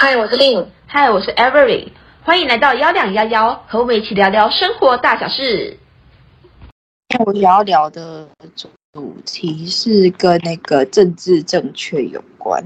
[0.00, 0.64] 嗨，我是 Lin。
[0.86, 1.88] 嗨，我是 Avery。
[2.22, 5.76] 欢迎来到幺两幺幺，和我们一起聊聊生活大小事。
[7.26, 12.62] 我要聊的主题是跟那个政治正确有关。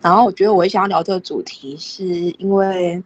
[0.00, 3.00] 然后我觉得我想要聊这个主题，是因为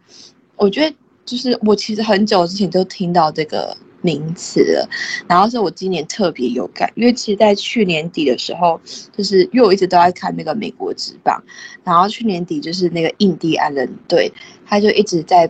[0.55, 3.77] 我觉得就是我其实很久之前就听到这个。
[4.03, 4.87] 名词了，
[5.27, 8.79] 然后是我今年特别有感，因为其实，在去年底的时候，
[9.17, 11.43] 就是因为我一直都在看那个美国职棒，
[11.83, 14.31] 然后去年底就是那个印第安人队，
[14.67, 15.49] 他就一直在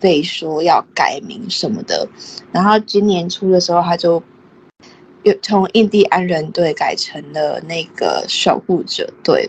[0.00, 2.08] 被说要改名什么的，
[2.50, 4.20] 然后今年初的时候，他就。
[5.22, 9.48] 又从印第安人队改成了那个守护者队，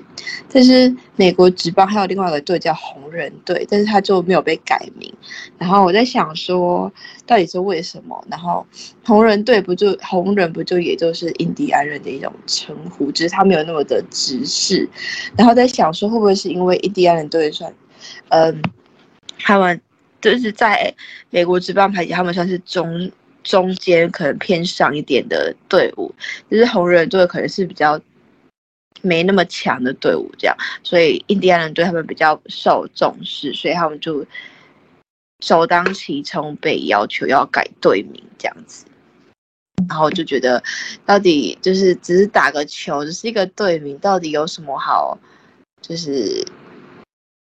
[0.51, 5.13] 但是美国职棒还有另外一个队叫红人队，但是他就没有被改名。
[5.57, 6.91] 然后我在想说，
[7.25, 8.21] 到底是为什么？
[8.29, 8.65] 然后
[9.05, 14.89] 红人队不就红人不就也就是印第安人的一种称呼，只是他没有那么的直视。
[15.37, 17.73] 然后在想说，会不会是因为印第安人队算，
[18.27, 18.61] 嗯，
[19.39, 19.79] 他们
[20.19, 20.93] 就是在
[21.29, 23.09] 美国职棒排级，他们算是中。
[23.43, 26.13] 中间可能偏上一点的队伍，
[26.49, 27.99] 就是红人队可能是比较
[29.01, 34.25] 没那么强的队伍，这样，所以印第安人对他们比较受重视，所以他们就
[35.43, 38.85] 首当其冲被要求要改队名这样子。
[39.89, 40.63] 然后我就觉得，
[41.05, 45.17] 到底就是只是打个球，只是一个队名，到底有什么好？
[45.81, 46.45] 就是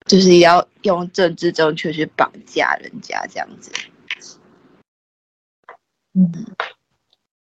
[0.05, 3.71] 就是要用政治正确去绑架人家这样子。
[6.17, 6.31] 嗯，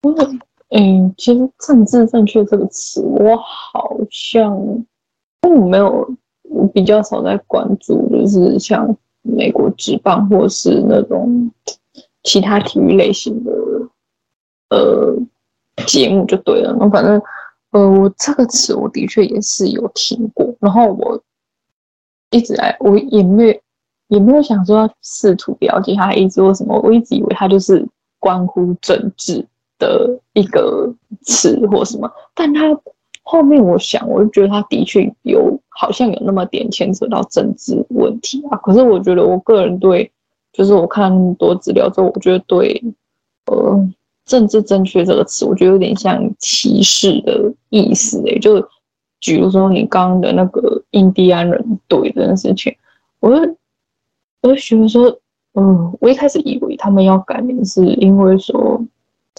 [0.04, 4.56] 因为，嗯，其实“政治正确”这个词，我好像
[5.42, 6.08] 并没有，
[6.44, 11.50] 我比较少在关注，就是像美国职棒或是那种
[12.22, 13.52] 其他体育类型的
[14.70, 15.18] 呃
[15.88, 16.76] 节目就对了。
[16.80, 17.20] 那反正，
[17.72, 21.20] 呃，我这个词我的确也是有听过，然后我
[22.30, 23.60] 一直来，我也没有
[24.10, 27.84] 也没有想说要试图了解他意思或什么，我一直以为他就是。
[28.22, 29.44] 关乎政治
[29.80, 32.62] 的一个词或什么，但他
[33.24, 38.58] 后面我想，我就觉得他的确有好像有那么点牵扯到政治问题啊。
[38.58, 40.12] 可是我觉得我个人对，
[40.54, 42.80] 就是我看多资料之后，我觉得对，
[43.48, 43.90] 呃，
[44.26, 48.38] 政治正确这个词，我觉得有点像歧视的意思诶。
[48.38, 48.62] 就
[49.20, 52.76] 比如说你刚刚的那个印第安人队这件事情，
[53.20, 53.56] 我就
[54.44, 55.18] 我就觉得说。
[55.54, 58.82] 嗯，我一开始以为他们要改名，是因为说，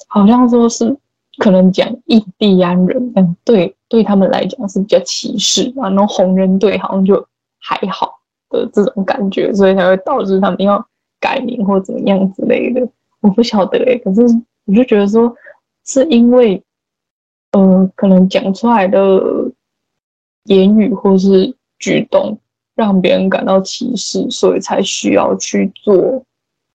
[0.09, 0.95] 好像说是
[1.39, 7.27] 可能讲印第安人，嗯，对，对他们来讲是比较歧视嘛，然后红人队好像就
[7.59, 10.87] 还好的这种感觉，所以才会导致他们要
[11.19, 12.87] 改名或怎么样之类的。
[13.21, 14.21] 我不晓得哎，可是
[14.67, 15.35] 我就觉得说，
[15.87, 16.63] 是因为，
[17.53, 19.01] 呃，可能讲出来的
[20.45, 22.39] 言语或是举动。
[22.75, 26.25] 让别人感到歧视，所以才需要去做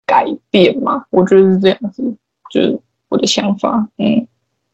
[0.05, 1.03] 改变嘛？
[1.09, 2.03] 我觉得是这样子，
[2.51, 3.87] 就是我的想法。
[3.97, 4.27] 嗯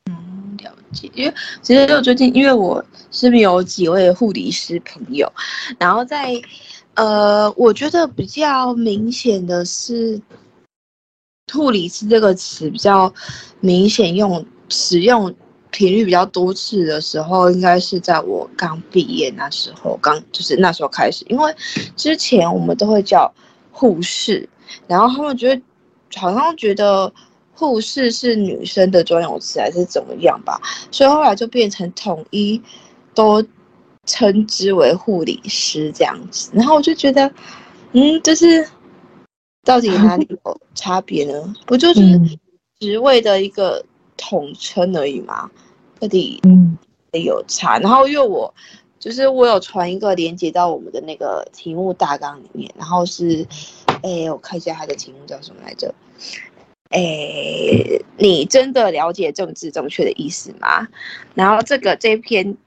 [0.09, 1.09] 嗯，了解。
[1.13, 5.31] 因为其实就最近，因为我身边有几位护理师朋友，
[5.79, 6.33] 然后在
[6.95, 10.21] 呃，我觉得比较明显的是，
[11.53, 13.11] 护理师这个词比较
[13.61, 15.33] 明显用使用。
[15.73, 21.25] 频率比较多次的时候，应该是在我刚毕业那时候，刚就是那时候开始。
[21.27, 21.53] 因为
[21.95, 23.33] 之前我们都会叫
[23.71, 24.47] 护士，
[24.87, 25.61] 然后他们觉得
[26.15, 27.11] 好像觉得
[27.55, 32.61] 护士是女生的专用词，还是怎么样吧，所以后来就变成统一
[33.15, 33.43] 都
[34.05, 36.51] 称之为护理师这样子。
[36.53, 37.31] 然后我就觉得，
[37.93, 38.63] 嗯，就是
[39.63, 41.55] 到底哪里有差别呢？
[41.65, 42.01] 不就是
[42.79, 43.83] 职位的一个
[44.17, 45.49] 统称而已吗？
[46.43, 46.77] 嗯
[47.11, 48.51] 有差，然后因为我
[48.97, 53.45] 就是我有传一个连接到我们的那个题目大纲里面，然后是，
[54.01, 55.93] 哎，我看一下它的题目叫什么来着？
[56.89, 56.99] 哎，
[58.17, 60.87] 你真的了解政治正确的意思吗？
[61.35, 62.57] 然后这个这篇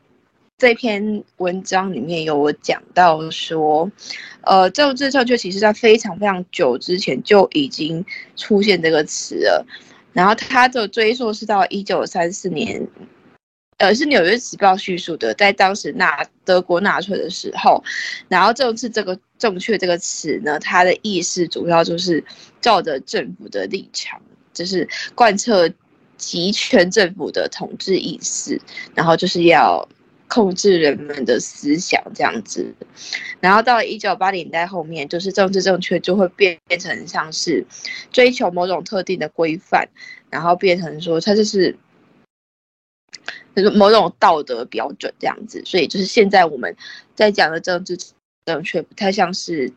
[0.59, 3.91] 这篇文章里面有我讲到说，
[4.43, 8.05] 呃，政治正确其实在非常非常久之前就已经
[8.37, 9.67] 出现这个词了，
[10.13, 12.87] 然后它的追溯是到一九三四年。
[13.79, 17.85] 呃，是《纽约时报》叙述的，在当时纳德国纳粹的时候，
[18.27, 22.25] 然后政治这个正确这个词呢，它的意思主要就是
[22.59, 24.19] 照着政府的立场，
[24.55, 25.71] 就是贯彻
[26.17, 28.59] 集权政府的统治意识，
[28.95, 29.87] 然后就是要
[30.27, 32.75] 控制人们的思想这样子。
[33.41, 37.63] 然后到了一九八零代后面，就是政治正确就会变变成像是
[38.11, 39.87] 追求某种特定的规范，
[40.31, 41.77] 然后变成说它就是。
[43.55, 46.77] 就是某种道德标准这样子，所以就是现在我们
[47.15, 47.99] 在讲的政治
[48.45, 49.73] 正确，不太像是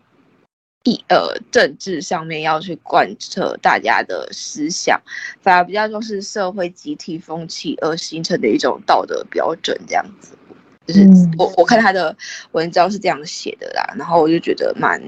[0.84, 5.02] 一呃政治上面要去贯彻大家的思想，
[5.42, 10.38] 反而比较像是社会集体风气而形成的一种道德标准这样子。
[10.86, 12.16] 就是我我看他的
[12.54, 15.00] 文章是这样写的啦，然后我就觉得蛮，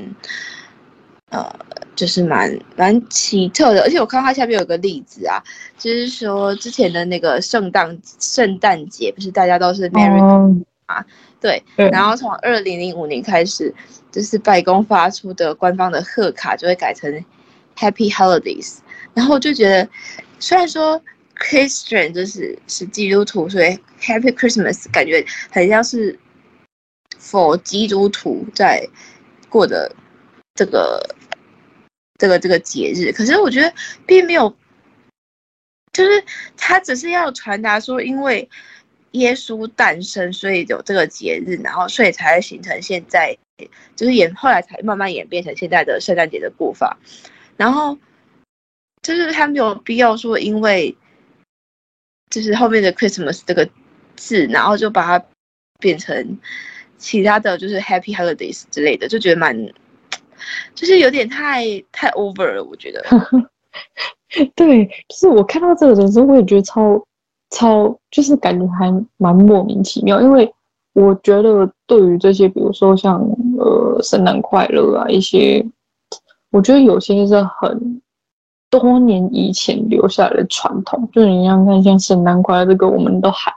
[1.31, 1.53] 呃，
[1.95, 5.43] 就是蛮蛮奇特的，而且我看到它下面有个例子啊，
[5.77, 11.05] 就是说之前的那个圣诞圣诞节不是大家都是 Merry、嗯、啊，
[11.39, 13.73] 对，对，然后从二零零五年开始，
[14.11, 17.11] 就是白宫发出的官方的贺卡就会改成
[17.75, 18.77] Happy Holidays，
[19.13, 19.89] 然后我就觉得
[20.39, 21.01] 虽然说。
[21.41, 23.69] Christian 就是是基督徒，所以
[23.99, 26.19] Happy Christmas 感觉很像是
[27.19, 28.87] for 基督徒在
[29.49, 29.91] 过的
[30.53, 31.03] 这个
[32.21, 33.11] 这个这个节日。
[33.11, 33.73] 可是我觉得
[34.05, 34.55] 并没有，
[35.91, 36.23] 就是
[36.55, 38.47] 他只是要传达说，因为
[39.13, 43.35] 耶稣诞生，所以有这个节日，然后所以才会形成现在，
[43.95, 46.97] 就是演后来才慢慢演变成现在的圣诞节的过法。
[47.57, 47.97] 然后
[49.01, 50.95] 就是他没有必要说，因为。
[52.29, 53.69] 就是后面的 Christmas 这个
[54.15, 55.25] 字，然后就把它
[55.81, 56.39] 变成
[56.97, 59.53] 其他的就是 Happy Holidays 之类的，就觉得蛮，
[60.73, 63.03] 就是有点太太 over 了，我觉得。
[64.55, 67.03] 对，就是我看到这个的时候，我也觉得超
[67.49, 70.51] 超，就是感觉还蛮莫名其妙，因为
[70.93, 73.21] 我觉得对于这些，比如说像
[73.57, 75.65] 呃圣诞快乐啊一些，
[76.51, 78.01] 我觉得有些是很。
[78.71, 83.53] 多年以前留下来的传统，就是你想看，像圣诞快乐这个，我们都喊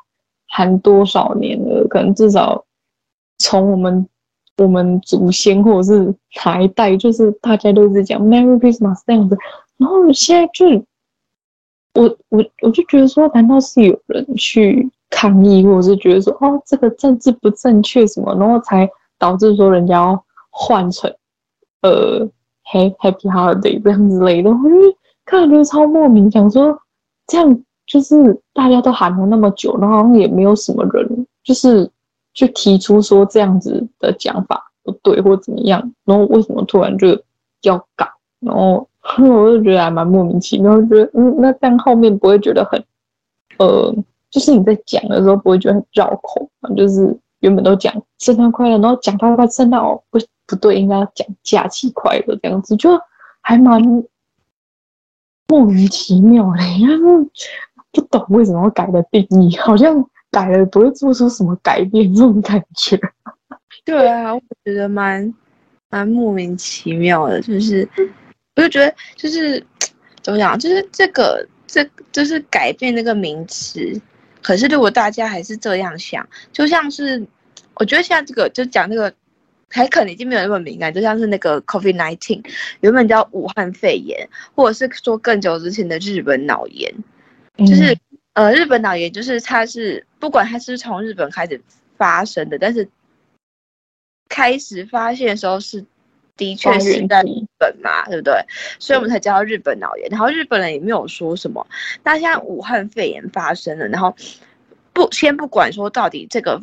[0.48, 1.86] 喊多少年了？
[1.86, 2.64] 可能至少
[3.38, 4.08] 从我们
[4.56, 6.14] 我们祖先或者是
[6.44, 9.36] 哪一代，就是大家都是讲 Merry Christmas 这样子。
[9.76, 10.66] 然后现在就
[11.94, 21.12] 我我我就觉得说，难道是有人去抗议，或者是觉得说，哦，这个政治不正确什么，然后才导致说人家要换成
[21.82, 22.26] 呃
[22.64, 24.50] Happy Holiday 这样之类的？
[24.50, 24.96] 我觉得。
[25.26, 26.78] 看着超莫名，想说
[27.26, 31.90] 这样就是大家都喊了那么久，然后好像也没有什么人，就是
[32.34, 37.08] 就提出说这样子的讲法不对或怎么样，然后为什么突然就
[37.62, 38.06] 要改？
[38.40, 38.86] 然后
[39.18, 42.84] 我就觉得还蛮莫名其妙，觉得嗯，那这样后面不会觉得很
[43.58, 43.94] 呃，
[44.30, 46.68] 就是你在讲的时候不会觉得很绕口嘛？
[46.76, 52.90] 就是原本都讲圣诞快乐，然后讲到快圣诞哦，不不对，应该要讲假期快乐这样子，就
[53.40, 54.04] 还蛮。
[55.46, 57.28] 莫名其妙的，因 为
[57.92, 59.94] 不懂为什么改的定义，好像
[60.34, 62.98] 改了不会做出什么改变这种感觉。
[63.86, 65.32] 对啊，我觉得蛮
[65.90, 67.88] 蛮莫名其妙的，就是
[68.56, 69.64] 我就觉得就是
[70.20, 74.00] 怎么讲，就是这个这就是改变那个名词。
[74.42, 77.24] 可是如果大家还是这样想，就像是
[77.74, 79.12] 我觉得现在这个就讲那个。
[79.70, 82.40] 还可能已经没有那么敏感，就像是那个 COVID nineteen，
[82.80, 86.94] 原本叫武汉肺炎，或者是说更久之前的日本脑炎，
[87.56, 87.98] 就是、嗯、
[88.34, 91.60] 呃日本脑炎，就是它是不管它是从日本开始
[91.96, 92.88] 发生的，但是
[94.28, 95.84] 开始发现的时候是
[96.36, 98.34] 的确是在日本嘛，对不对？
[98.78, 100.08] 所以我们才叫日本脑炎。
[100.10, 101.66] 然后日本人也没有说什么。
[102.02, 104.14] 那现在武汉肺炎发生了，然后
[104.92, 106.60] 不先不管说到底这个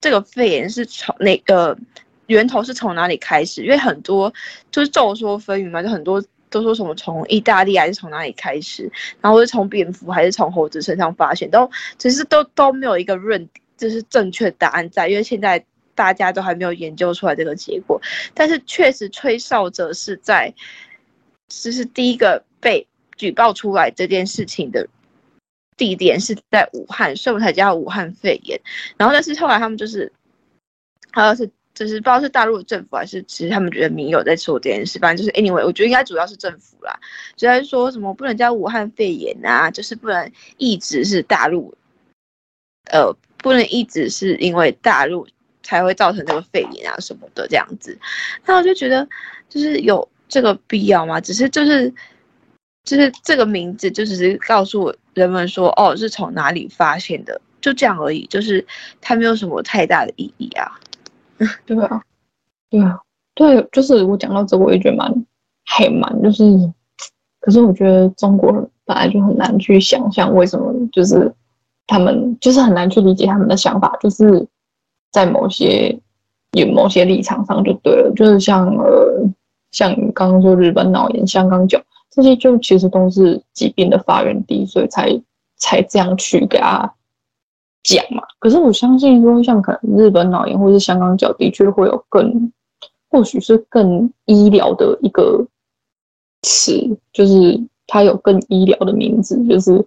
[0.00, 1.78] 这个肺炎是从哪个。
[2.26, 3.62] 源头是从哪里开始？
[3.62, 4.32] 因为很多
[4.70, 8.88] 就是众说纷纭嘛，就很多都说什么从意大利还是从哪里开始，
[9.20, 11.68] 然后是从蝙蝠还是从猴子身上发现，都
[11.98, 15.64] 其实都都没有一个认就是正确答案在，因为现在
[15.96, 18.00] 大家都还没有研究出来这个结果。
[18.32, 20.54] 但是确实吹哨者是在，
[21.48, 24.88] 就是第一个被举报出来这件事情的
[25.76, 28.60] 地点是在武汉，所以我才叫武汉肺炎。
[28.96, 30.12] 然后但是后来他们就是，
[31.12, 31.50] 好像是。
[31.74, 36.96] 就是不知道是大陆政府还是其实他们觉得民有在做这件事，反正就是 anyway，我觉得应该主要是政府啦，
[37.36, 41.74] 虽然说什么不能叫武汉肺炎啊，就是不能一直是大陆，
[42.92, 45.26] 呃，不能一直是因为大陆
[45.64, 47.98] 才会造成这个肺炎啊什么的这样子，
[48.46, 49.08] 那我就觉得
[49.48, 51.20] 就是有这个必要吗？
[51.20, 51.92] 只是就是
[52.84, 58.64] 就是这个名字就只是告诉人们说哦是从哪里发现的，就这样而已，就是
[59.00, 60.78] 它没有什么太大的意义啊。
[61.66, 62.02] 对啊，
[62.70, 62.98] 对啊，
[63.34, 65.26] 对，就是我讲到这，我也觉得蛮
[65.64, 66.44] 还蛮就是，
[67.40, 71.32] 可是我觉得中国人本来就很难去想象为什么，就是
[71.86, 74.46] 他们就是很难去理解他们的想法，就是
[75.10, 75.98] 在某些
[76.52, 79.28] 有某些立场上就对了，就是像呃
[79.72, 85.20] 像刚刚说日本脑炎、香港脚这些，就其实都是疾病的发源地，所以才
[85.56, 86.94] 才这样去给他。
[87.84, 92.50] 讲嘛，可是我相信说，像可能日本脑炎或是香港脚，的确会有更
[93.10, 95.46] 或许是更医疗的一个
[96.42, 96.72] 词，
[97.12, 99.86] 就是它有更医疗的名字，就是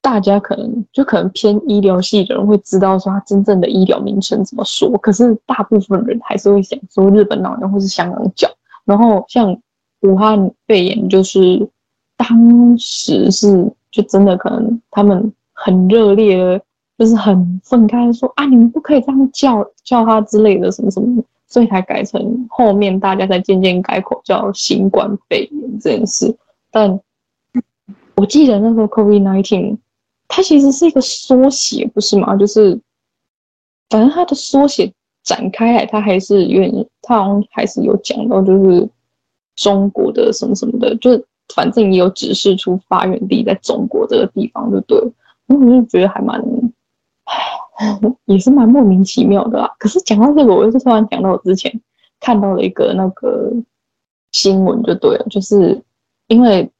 [0.00, 8.48] 大家可能就可能偏医疗系的人会知道说它真正的医疗名称怎么说，可是大部分人还是会想说日本脑炎或是香港脚，
[8.84, 9.60] 然后像
[10.02, 11.68] 武汉肺炎，就是
[12.16, 15.32] 当时是就真的可能他们
[15.64, 16.62] 很热烈的。
[16.96, 26.32] 就是很愤慨说啊，你们不可以这样叫叫他之类的什么什么，所以才改成后面大家才渐渐改口叫新冠肺炎这件事。
[26.70, 27.00] 但
[28.14, 29.76] 我记得那个 COVID-19，
[30.28, 32.36] 它其实是一个缩写，不是吗？
[32.36, 32.80] 就是
[33.90, 34.92] 反正它的缩写
[35.24, 38.88] 展开来，它还是有点，它好像还是有讲到，就是
[39.56, 41.24] 中国的什么什么的，就是
[41.56, 44.96] 反正也有指示出发源地在中国这个地方，就对。
[45.46, 46.42] 我就觉得还蛮。
[48.26, 49.68] 也是蛮莫名其妙的啦。
[49.80, 51.72] 可是讲到这个，我又突然想到我之前
[52.20, 53.50] 看到了一个那个
[54.30, 55.82] 新闻，就对了，就是
[56.28, 56.70] 因为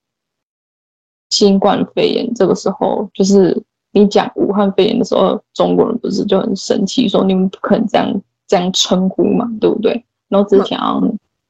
[1.30, 10.04] 新冠肺炎这个时候，就是你讲武汉肺炎的时候，中国人不是就很生气，说你们不可能这样这样称呼嘛，对不对？
[10.28, 10.78] 然后之前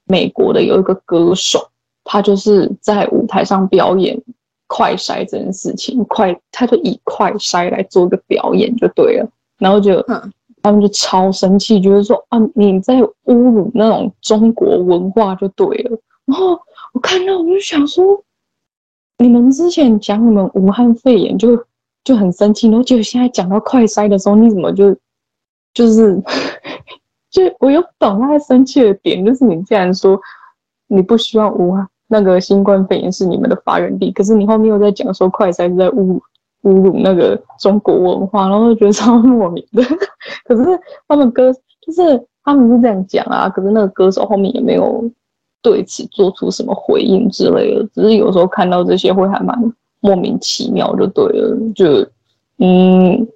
[0.04, 1.68] 美国的有一个歌手，
[2.02, 4.18] 他就是在舞台上表演。
[4.66, 9.28] 快筛这件事情，快他就以快筛来做一个表演就对了，
[9.58, 15.98] 然后就、嗯、他们就超生气，觉得说啊，你在侮辱那种中国文化就对了。
[16.24, 16.58] 然后
[16.92, 18.22] 我看到我就想说，
[19.18, 21.62] 你们之前讲你们武汉肺炎就
[22.02, 24.96] 就很生气，然后结果现在讲到快筛的时候，你怎么就
[25.74, 26.20] 就是
[27.30, 30.18] 就我又不懂他生气的点，就是你竟然说
[30.86, 31.86] 你不希望武汉。
[32.08, 36.22] 那个新冠肺炎是你们的发源地，可是你后面又在讲说快筛是在侮辱
[36.62, 39.82] 侮辱那个中国文化，然后就觉得超莫名的。
[40.44, 45.02] 可是他们歌就是他们是这样讲啊，可是那个歌手后面也没有
[45.62, 49.56] 对此做出什么回应之类的，只是有时候看到这些会还蛮
[50.00, 52.06] 莫名其妙，就对了，就
[52.58, 53.26] 嗯，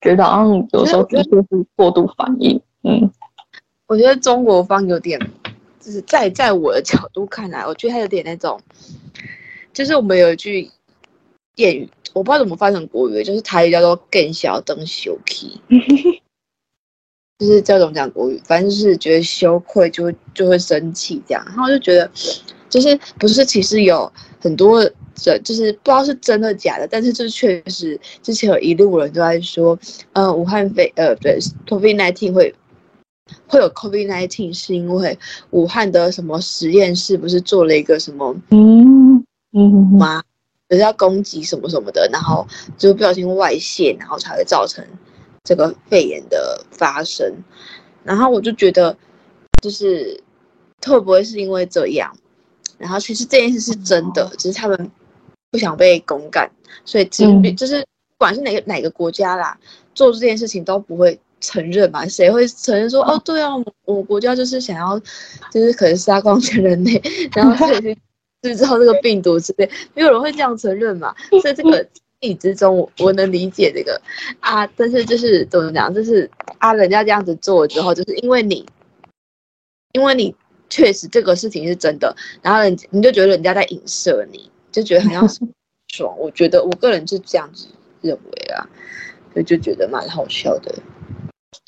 [0.00, 3.10] 觉得好像有时候的确是过度反应，嗯，
[3.86, 5.20] 我觉得中国方有点。
[5.84, 8.60] 就是在在我的角度看来，我觉得他有点那种，
[9.72, 10.70] 就是我们有一句
[11.56, 15.60] 谚语，我不知道怎么翻成国语，就是台语叫做“更小灯羞气
[17.38, 21.44] ”，就是叫怎么讲国语，反正就是觉得羞愧就会就会生气这样。
[21.46, 22.08] 然后我就觉得，
[22.68, 24.10] 就是不是其实有
[24.40, 29.76] 很多这，就是不知道是真的假的，但是这确实之前有一路人都在说，
[30.12, 32.54] 呃，武汉肺呃对，COVID-19 会。
[33.46, 35.18] 会有 COVID-19 是因为
[35.50, 40.22] 武汉的什么实验室不是做了一个什么嗯嗯吗？
[40.68, 42.46] 就是要攻击什么什么的，然后
[42.78, 44.84] 就不小心外泄，然后才会造成
[45.44, 47.30] 这个肺炎的发生。
[48.02, 48.96] 然后我就觉得，
[49.60, 50.18] 就是
[50.86, 52.10] 会不会是因为这样？
[52.78, 54.90] 然后其实这件事是真的，只是他们
[55.50, 56.50] 不想被公干，
[56.84, 59.56] 所以其实就是不管是哪个哪个国家啦，
[59.94, 61.20] 做这件事情都不会。
[61.42, 62.06] 承认嘛？
[62.06, 63.20] 谁会承认说哦？
[63.24, 63.50] 对啊，
[63.84, 64.98] 我国家就是想要，
[65.50, 67.02] 就是可能杀光全人类，
[67.36, 67.98] 然后所以去
[68.42, 71.14] 制造这个病毒之类，没有人会这样承认嘛？
[71.42, 71.86] 所以这个
[72.20, 74.00] 意之中我，我能理解这个
[74.40, 75.92] 啊，但是就是怎么讲？
[75.92, 78.64] 就是啊，人家这样子做之后，就是因为你，
[79.92, 80.34] 因为你
[80.70, 85.28] 确实这个事情是真的，然后人你就觉得人家在影射你，就觉得很像
[85.88, 86.14] 爽。
[86.18, 87.66] 我觉得我个人是这样子
[88.00, 88.64] 认为啊，
[89.32, 90.74] 所以就觉得蛮好笑的。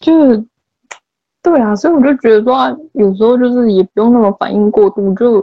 [0.04, 0.44] 就是，
[1.42, 5.38] 对啊，所以我就觉得说，有时候就是也不用那么反应过度，就，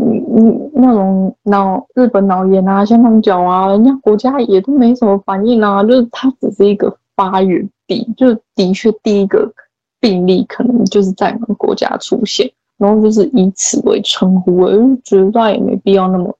[0.00, 9.52] 嗯嗯，那种脑日本脑炎啊、香港脚啊，人家国家也都没什么反应啊，就是它只是一个发源地，就的确第一个
[10.00, 16.34] 病例可能就是在我们国家出现，然后就是以此为称呼，我就觉得说也没必要那么，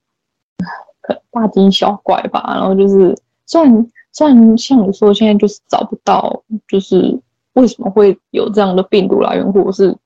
[1.30, 3.86] 大惊小怪吧，然后就是虽然。
[4.14, 7.18] 虽然像你说，现在就是找不到，就是
[7.54, 9.96] 为什么会有这样的病毒来源，或者是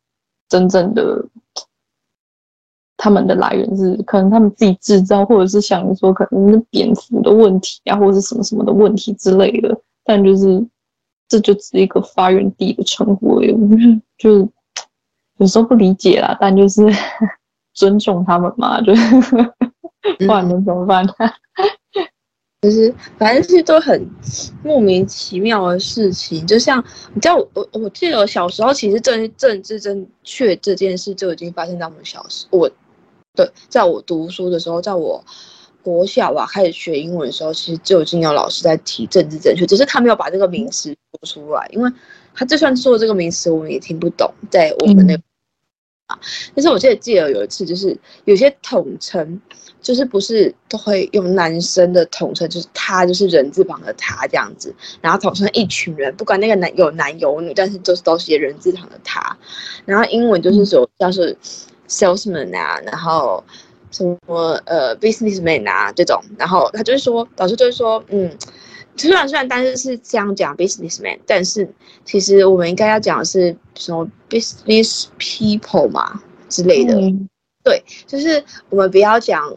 [0.49, 1.25] 真正的
[2.97, 9.79] 他们的来源是可能他们自己制造，或者是想说可能是蝙蝠的问题啊，或者是什么什么的问题之类的。
[10.05, 10.65] 但就是
[11.29, 13.53] 这就只是一个发源地的称呼而已，
[14.17, 14.49] 就
[15.39, 16.83] 有时候不理解啦，但就是
[17.75, 18.93] 尊重他们嘛，就
[20.19, 21.05] 不然能怎么办？
[22.67, 24.11] 就是反正是都很
[24.65, 32.69] 莫名其妙的事情，就像你知道我我我记得我小时候其实政政治正确这件事就已经发生在我们小时，我
[33.37, 35.25] 对，在我读书的时候，在我
[35.81, 41.89] 国小啊开始学英文的时候，其实就已经有老师在提政治正确，只是他没有把这个名词说出来，因为
[42.35, 45.15] 他就算说这个名词，我们也听不懂，在我们那
[46.09, 46.19] 啊。
[46.53, 49.41] 但是我记得记得有一次，就是有些统称，
[49.87, 59.37] 就是不是都会用男生的统称，就是他就是人字旁的他这样子，然后统称一群人，不管那个男有男有女，但是都是都写人字旁的他。
[59.85, 61.37] 然后英文就是说像是
[61.89, 63.45] salesman 啊，然后。
[63.93, 68.31] 什么呃，businessman 啊这种，然后他就是说，老师就是说，嗯，
[68.97, 71.67] 虽然虽然但是是这样讲 businessman，但是
[72.05, 77.27] 其实我们应该要讲的是什么 business people 嘛之类的，嗯、
[77.63, 79.51] 对，就是我们不要讲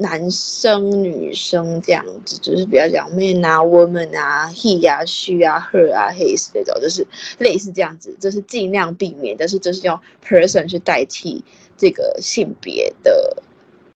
[0.00, 7.06] 男生女生这样子，就是比较讲 man 啊，woman 啊，he 啊，she 啊，her 啊，his 这种，就是
[7.38, 11.44] 类似这样子，就是尽量避免，但是这是用 person 去代替
[11.76, 13.42] 这个性别的。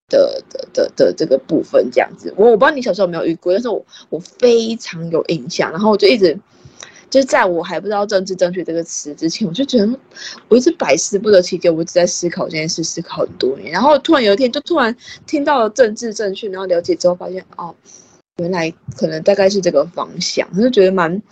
[0.06, 6.38] 的的的的这个部分这样子，我我不知道你小时候有没有遇过，但是我我非常有印象，然后我就一直
[7.14, 9.96] 就是在我还不知道政治正确这个词之前，我就觉得
[10.48, 14.92] 我一直百思不得其解，我一直在思考这件事，思考很多年，然后突然有一天就突然
[15.24, 17.72] 听到了政治正确，然后了解之后发现哦，
[18.38, 21.22] 原来可能大概是这个方向，我就觉得蛮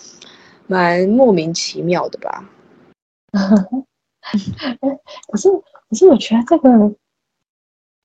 [0.69, 2.49] 蛮莫名其妙的吧。
[5.33, 5.49] 可是
[5.91, 6.95] 可是我觉得这个。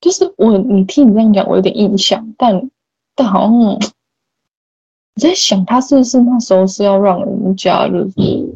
[0.02, 2.72] 就是我，你听你这样讲，我有点印象，但
[3.16, 3.80] 但好像
[5.18, 8.48] 我在想，他是不是那时候是要让人家就是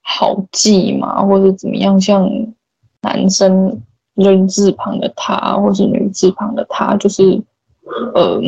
[0.00, 2.00] 好记嘛，或者怎么样？
[2.00, 2.28] 像
[3.02, 3.80] 男生
[4.14, 7.40] 人字旁的他，或是女字旁的他，就是
[8.14, 8.42] 呃，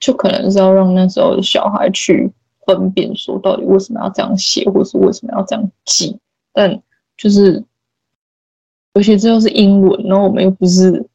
[0.00, 2.32] 就可能是要让那时候的小孩去
[2.64, 6.18] 分辨，说到底为什么要这样写，或是为什么要这样记，
[6.54, 6.82] 但
[7.18, 7.62] 就是。
[8.94, 11.06] 尤其这又是英文，然后我们又不是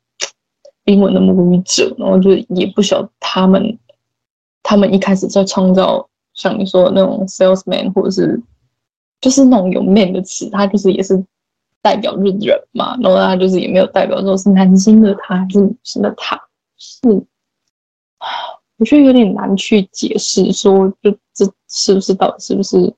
[0.85, 3.75] 英文的母语者，然后就也不晓得他们，
[4.63, 8.41] 他们一开始在创造像你说的那种 salesman，或者是
[9.19, 11.23] 就是那种有 man 的词，他就是也是
[11.81, 16.39] 代表日人嘛，然后他就是也没有代表说是男性的他还是女性的他，
[16.77, 16.99] 是，
[18.77, 22.93] 我觉得有点难去解释说，就这是不是到底是不是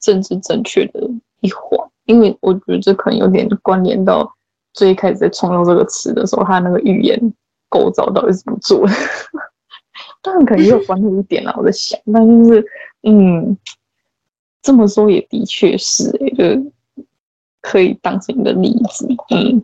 [0.00, 1.00] 政治正确的
[1.40, 1.88] 一环。
[2.06, 4.30] 因为我觉得这可能有点关联到
[4.74, 7.18] 最开始在创造这个词的时候，他那个语言
[7.70, 8.92] 构造到底是怎么做的？
[10.24, 12.66] 当然可能也有关注一点啦， 我在想，但就是
[13.02, 13.56] 嗯，
[14.62, 16.72] 这么说也的确是、欸，就
[17.60, 19.06] 可以当成一个例子。
[19.28, 19.62] 嗯，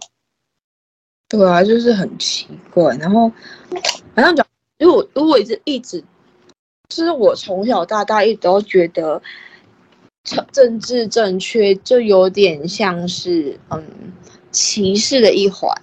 [1.29, 2.95] 对啊，就是很奇怪。
[2.99, 3.33] 然后
[4.15, 4.47] 反正讲，
[4.79, 6.05] 因为我因为我一直一直，
[6.89, 9.21] 就是我从小到大一直都觉得。
[10.53, 13.83] 政治正确就有点像是嗯
[14.51, 15.75] 歧视的一环，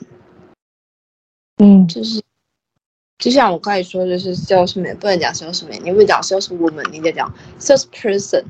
[1.58, 2.22] 嗯，就是
[3.18, 8.44] 就像我刚才说，就是叫什么不能讲叫什么你不能讲 saleswoman，你得讲叫 person。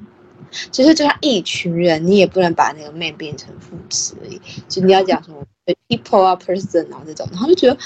[0.72, 5.46] 其实就像一群人，你也不能把那个 man 变成副词而已，就你要讲什么
[5.88, 7.78] people 啊 person 啊这种，然后就觉得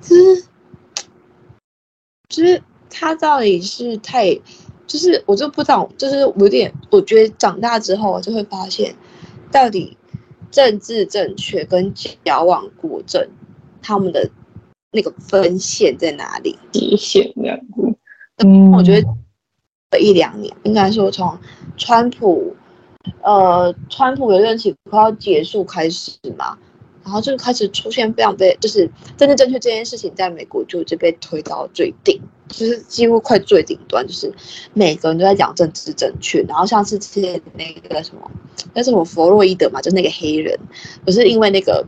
[0.00, 0.44] 就是
[2.28, 4.40] 就是他到底是太。
[4.86, 8.92] 就是我就不知道，就是有点，我觉得长大之后我就会发现，
[9.52, 9.96] 到底
[10.50, 13.28] 政治正确跟矫枉过正，
[13.80, 14.28] 他们的
[14.92, 16.58] 那个分线在哪里？
[16.72, 17.96] 极限这样子。
[18.38, 21.38] 嗯，我觉得一两年，应该说从
[21.76, 22.54] 川普，
[23.22, 26.56] 呃，川普的任期快要结束开始嘛。
[27.02, 34.32] 然后就开始出现非常被，就是政治正确这件事情，在美国就就被推到最顶，就是几乎快最顶端，就是
[34.74, 36.42] 每个人都在讲政治正确。
[36.42, 38.30] 然后像是之前那个什么，
[38.74, 40.56] 那是什么弗洛伊德嘛，就是那个黑人，
[41.02, 41.84] 不是因为那个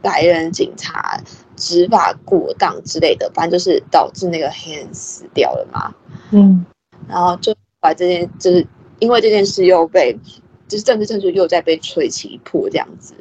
[0.00, 1.22] 白人警察
[1.56, 5.94] 执法过当之类的，反正就是导致那个黑人死掉了嘛。
[6.30, 6.64] 嗯，
[7.08, 8.66] 然后就把这件，就是
[8.98, 10.16] 因为这件事又被，
[10.68, 13.14] 就是政治正确又在被吹起一波这样子。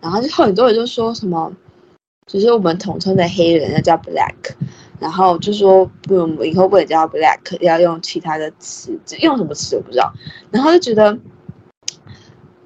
[0.00, 1.52] 然后就很多人就说什么，
[2.26, 4.34] 就是我们统称的黑人要叫 black，
[4.98, 10.12] 然后就说不，以后不能叫 black，要用其他的词，用什么词我不知道。
[10.50, 11.16] 然后就觉得，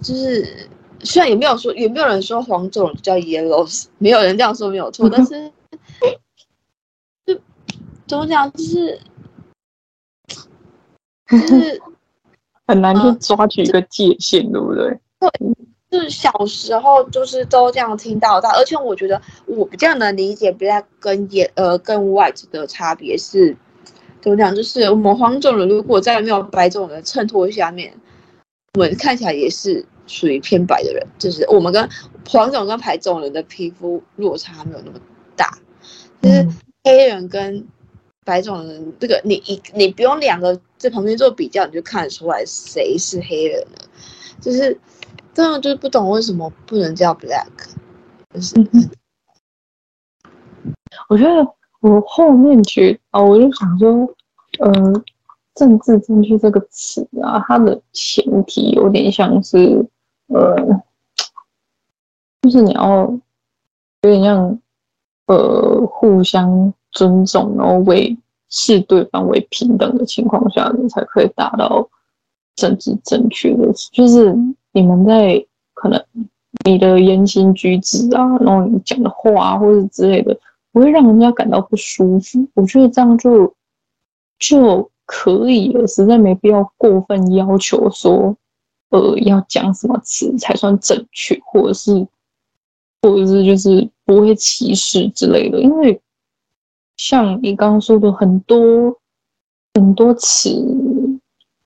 [0.00, 0.68] 就是
[1.00, 5.50] 虽然也没有说，也没有人说黄种人叫 yellows，没有人这样说没有错， 但是
[7.26, 7.38] 就
[8.06, 9.00] 怎么讲，就是
[11.28, 11.80] 就是
[12.66, 14.98] 很难去抓取一个界限，对不对？
[15.20, 15.30] 对。
[15.88, 23.56] 就是小时候就是都这样听到的，而且我觉得我比较能理解 black 跟也呃跟 white 的差别是，
[24.20, 24.54] 怎么讲？
[24.54, 27.94] 就是我们黄种人如果在没有白种人衬托下面，
[28.74, 31.88] 我们看起来也是属于偏白的人，就是我们跟
[32.29, 34.99] 黄种跟白种人的皮肤落差没有那么
[35.35, 35.59] 大，
[36.23, 36.47] 就是
[36.85, 37.66] 黑人跟
[38.25, 43.88] 白种人这个你一你不用两个在旁边做比较，你就看得出来谁是黑人了。
[44.40, 44.79] 就是
[45.33, 47.47] 这样，就是不懂为什么不能叫 black。
[48.35, 48.55] 就是，
[51.09, 51.47] 我觉得
[51.81, 54.14] 我后面觉啊，我就想说，
[54.59, 55.03] 呃，
[55.55, 59.87] 政治正确这个词啊，它的前提有点像是，
[60.29, 60.83] 呃，
[62.43, 63.03] 就是你要
[64.03, 64.59] 有点像，
[65.27, 68.17] 呃，互相尊重，然后为
[68.49, 71.89] 视对方为平等的情况下，你才可以达到
[72.55, 73.73] 政治正确的。
[73.93, 74.35] 就是
[74.73, 76.05] 你们在可能
[76.65, 80.39] 你的言行举止啊，然后你讲的话啊，或者之类的，
[80.73, 82.47] 不会让人家感到不舒服。
[82.55, 83.55] 我觉得这样就
[84.39, 88.37] 就可以了，实在没必要过分要求说，
[88.90, 92.07] 呃，要讲什么词才算正确，或者是
[93.03, 96.01] 或者是就是不会歧视之类的，因为。
[96.99, 98.99] 像你刚刚说的很多
[99.75, 100.49] 很多词，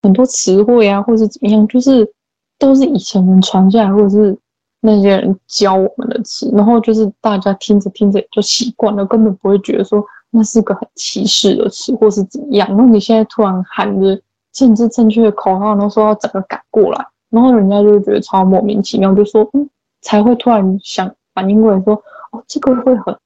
[0.02, 2.12] 很多词汇啊，或是怎么样，就是
[2.58, 4.36] 都是以前人传下来，或者是
[4.80, 12.66] 那些人教我们的词，然后就是大家听着听着就习惯了，根本不会觉得说那是个很歧视的词，或是怎么样。
[12.68, 19.68] 然后你现在突然喊着政治正确的口号，然后说要整个改过来，然后人家就会觉得超莫名其妙，就说嗯，
[20.02, 21.94] 才会突然想反应过来说
[22.32, 23.16] 哦，这个会很。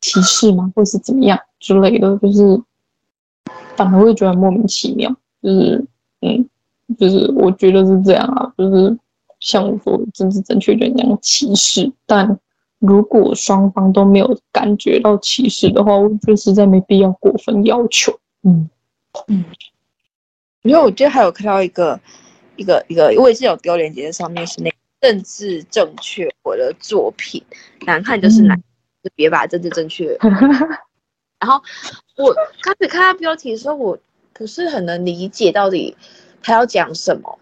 [0.00, 0.70] 歧视吗？
[0.76, 2.60] 或是怎么样之类的，就是
[3.74, 5.10] 反而会觉得莫名其妙。
[5.42, 5.82] 就是，
[6.20, 6.46] 嗯，
[6.98, 8.52] 就是我觉得是这样啊。
[8.58, 8.94] 就是
[9.40, 12.38] 像我说政治正确就那样歧视，但
[12.80, 18.12] 如果双方都没有感觉到歧视的话，我觉得实在没必要过分要求。
[18.42, 18.68] 嗯
[19.28, 19.42] 嗯，
[20.64, 21.98] 因为我觉得还有看到一个
[22.56, 27.42] 一个一个，我也是有丢链接在上面，是那政治正确我的作品，
[27.86, 28.58] 难看就是难。
[28.58, 28.62] 嗯
[29.14, 30.16] 别把政治正确。
[31.38, 31.62] 然后
[32.16, 33.98] 我开始看他标题的时候，我
[34.32, 35.94] 不是很能理解到底
[36.42, 37.38] 他要讲什么，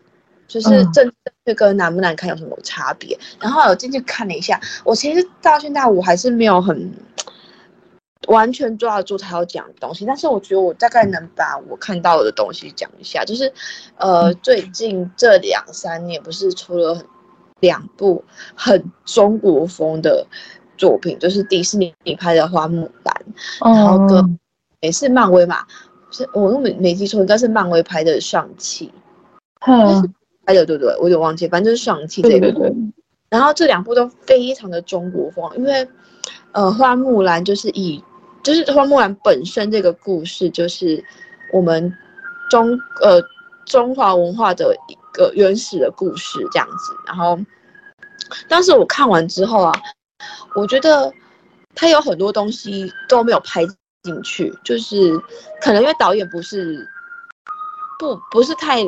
[0.49, 3.17] 就是政治正确跟难不难看有什么差别。
[3.39, 6.93] 然后我进去看了一下，我其实到现在我还是没有很
[8.29, 13.25] 完全抓得住他要讲的东西，但是我觉得我大概能把我看到的东西讲一下。
[13.25, 13.53] 就是
[13.97, 17.03] 呃，最近这两三年不是出了
[17.61, 20.27] 两部很中国风的。
[20.79, 23.15] 作品就是迪士尼拍的《花木兰》，
[23.73, 24.39] 然后跟
[24.81, 25.59] 也是漫威嘛，
[26.11, 28.93] 是我都没没记错，应该是漫威拍的《上汽》，
[29.71, 30.93] 嗯，拍的对不对？
[30.97, 32.75] 我有点忘记，反正就是《上汽》这一部。
[33.29, 35.87] 然后这两部都非常的中国风，因为
[36.51, 38.03] 呃，《花木兰》就是以
[38.43, 41.03] 就是《花木兰》本身这个故事就是
[41.53, 41.93] 我们
[42.51, 43.23] 中呃
[43.67, 46.95] 中华文化的一个原始的故事这样子。
[47.07, 47.39] 然后
[48.49, 49.73] 当时我看完之后啊。
[50.55, 51.13] 我觉得
[51.75, 53.67] 他有很多东西都没有拍
[54.05, 55.19] 进去，就是
[55.61, 56.87] 可能因为导演不是
[57.99, 58.85] 不不是太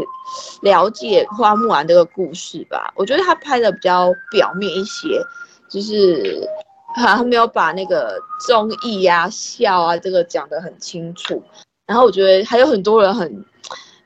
[0.62, 2.92] 了解花木兰这个故事吧。
[2.94, 5.20] 我觉得他拍的比较表面一些，
[5.68, 6.48] 就是
[6.94, 11.42] 他没有把那个忠义啊、孝啊这个讲得很清楚。
[11.86, 13.44] 然后我觉得还有很多人很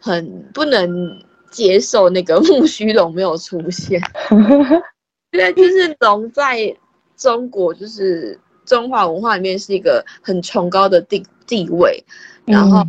[0.00, 4.00] 很不能接受那个 木须龙没有出现，
[5.32, 6.76] 因为就是龙在。
[7.18, 12.00] 中国就是中华文化里面是一个很崇高的地地位，
[12.44, 12.86] 然后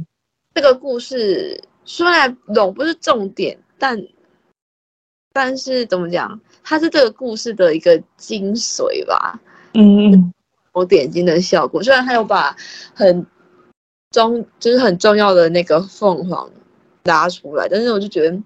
[0.53, 3.99] 这个故事虽然龙不是重点，但
[5.33, 9.41] 但是怎么讲，它是这个故事的一个精髓吧。
[9.73, 10.33] 嗯，
[10.75, 12.55] 有点睛的效果，虽然他有把
[12.93, 13.25] 很
[14.11, 16.49] 重就是很重要的那个凤凰
[17.03, 18.41] 拉出来，但是我就觉得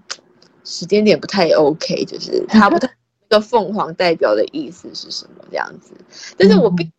[0.63, 2.89] 时间点不太 OK，就是他不太。
[3.29, 5.43] 个凤凰代表的意思是什么？
[5.49, 5.91] 这样子，
[6.37, 6.91] 但是我并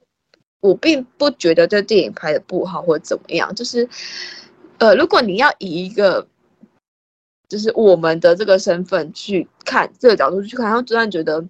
[0.59, 3.55] 我并不觉得这电影拍的不好或者怎么样。
[3.55, 3.89] 就是，
[4.79, 6.27] 呃，如果你要以一个
[7.49, 11.45] 就是我们的这个身份去看这个角度去看，然后突然觉得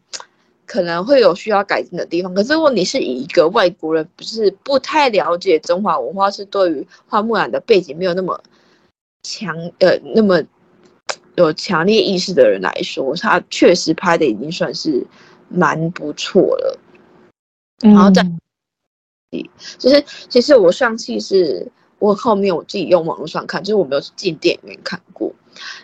[0.66, 2.34] 可能会有需要改进的地方。
[2.34, 8.40] 可是如果你是以一个外国人，不是不太了解中华文化，是对于花木兰的背景没有那么
[9.22, 10.42] 强，呃，那么。
[11.36, 15.04] 有强烈意识的人来说，他确实拍的已经算是
[15.48, 16.78] 蛮不错了。
[17.82, 18.24] 然后再，
[19.76, 21.66] 就是其实我上期是
[21.98, 25.32] 我后面我自己用网络上看，就是我没有进电影院看过。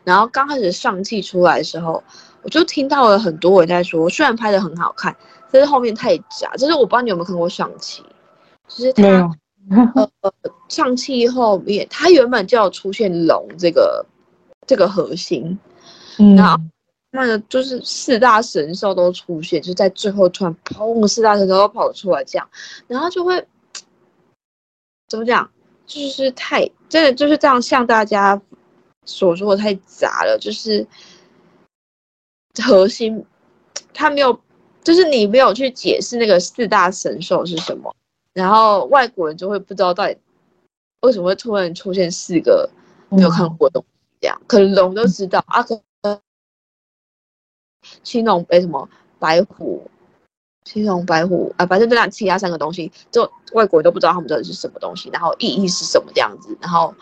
[0.04, 2.00] 然后刚开始上汽出来的时候，
[2.42, 5.16] 我就听到了很多人在说，虽然拍的很好看，
[5.50, 6.50] 但是后面太假。
[6.56, 8.02] 就是我不知道你有没有看过上期，
[8.68, 9.30] 就是他
[9.94, 10.32] 呃
[10.68, 14.04] 上期后面，他原本就要出现龙这个。
[14.66, 15.58] 这个核心，
[16.36, 16.56] 然后
[17.10, 22.48] 那个就是四大神兽都出现，就在最后突然砰，四大神兽都跑出来这样，
[22.86, 23.44] 然后就会
[25.08, 25.50] 怎么讲，
[25.86, 28.40] 就是太真的就是这样向大家
[29.06, 30.86] 所说的太杂了，就是
[32.62, 33.24] 核心
[33.92, 34.38] 他没有，
[34.82, 37.94] 就是你没有去解释那个四大神兽是什么，
[38.32, 40.16] 然后外国人就会不知道到底
[41.02, 42.68] 为什么会突然出现四个
[43.08, 46.20] 没有看过的东西，这样、嗯、可能龙都知道啊，可能
[48.02, 49.88] 青龙哎什么白虎。
[50.62, 56.94] 青龙白虎啊，反正这两其他三个东西，就外国人都不知道他们到底是什么东西，然后意义是什么这样子，然后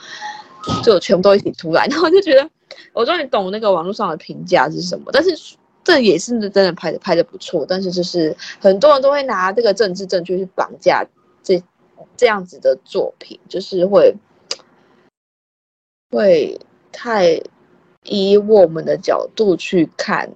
[0.82, 2.48] 就全部都一起出来，然后就觉得
[2.92, 5.10] 我终于懂那个网络上的评价是什么。
[5.12, 11.04] 但是这也是真的拍的拍的不错，但是就是很多人都会拿这个政治正确去绑架
[11.42, 11.62] 这
[12.16, 14.14] 这样子的作品，就是会
[16.10, 16.58] 会
[16.92, 17.40] 太
[18.04, 20.30] 以我们的角度去看。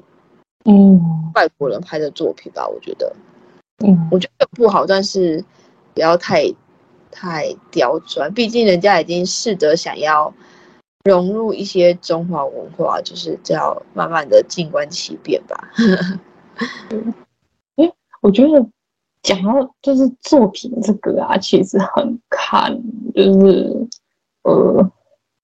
[0.65, 1.01] 嗯，
[1.35, 3.13] 外国人拍的作品吧，我觉得，
[3.85, 5.45] 嗯，我觉得不好，但是
[5.93, 6.45] 不要太
[7.11, 10.33] 太刁钻，毕竟人家已经试着想要
[11.05, 15.69] 融入一些中华文化，就是这样慢慢的静观其变吧。
[16.91, 17.15] 嗯，
[17.77, 18.67] 哎，我觉得
[19.23, 22.81] 讲到就是作品这个啊，其实很看
[23.15, 23.89] 就是
[24.43, 24.93] 呃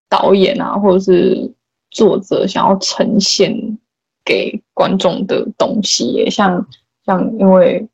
[0.08, 1.52] 导演啊，或者是
[1.90, 3.78] 作者想要呈现。
[4.24, 6.66] 给观众的东西像
[7.06, 7.88] 像，因为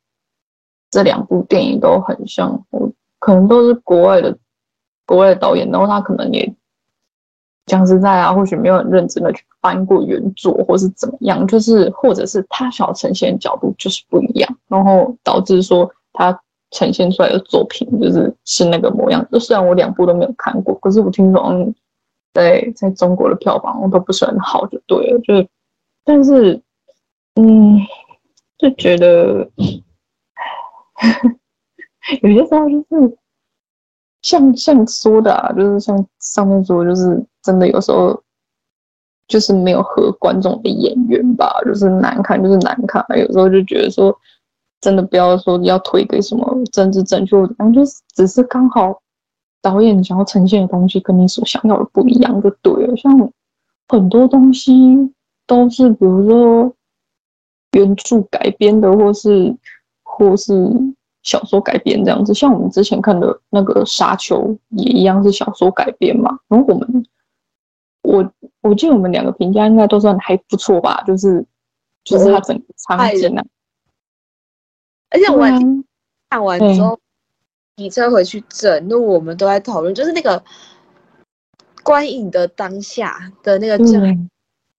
[0.91, 4.37] 这两部电影都很像，我可能都是国外的
[5.05, 6.53] 国外的导演，然后他可能也
[7.65, 16.37] 讲实在啊，或许没有很认真的去翻过原作，或是怎么样，就是或者是他想要呈现的角度就是不一样，然后导致说他
[16.71, 19.25] 呈现出来的作品就是是那个模样。
[19.31, 21.73] 就虽然我两部都没有看过，可是我听说
[22.33, 25.47] 在在中国的票房都不是很好，就对了，就是。
[26.07, 26.61] 但是，
[27.33, 27.79] 嗯，
[28.59, 29.49] 就觉得
[32.21, 33.17] 有些时候就是
[34.21, 38.19] 像像说的啊，就是像上面说，就是真的有时候
[39.27, 43.05] 就是没有合观众的眼缘吧，就是难看就是难看。
[43.17, 44.17] 有时候就觉得说，
[44.81, 48.99] 真的不要说要推给什么政治正确，然后就是只是刚好
[49.61, 52.95] 导演想要呈现的东西跟你所想要的不一样就对了。
[52.97, 53.31] 像
[53.87, 55.13] 很多东西。
[55.47, 56.75] 都是比如说
[57.73, 59.55] 原著改编的，或是
[60.01, 60.51] 或是
[61.21, 62.33] 小说改编这样子。
[62.33, 66.35] 像我们之前看的那个《沙丘》也一样是小说改编嘛。
[66.47, 67.05] 然后我们
[68.05, 71.45] 我我记得我们两个评价应该都算还不错吧，就是
[72.03, 73.43] 就是它整个场景啊。
[75.09, 75.39] 而且我
[76.29, 76.99] 看完之后，
[77.77, 80.43] 骑车回去整路我们都在讨论，就是那个
[81.83, 84.29] 观影的当下的那个震撼。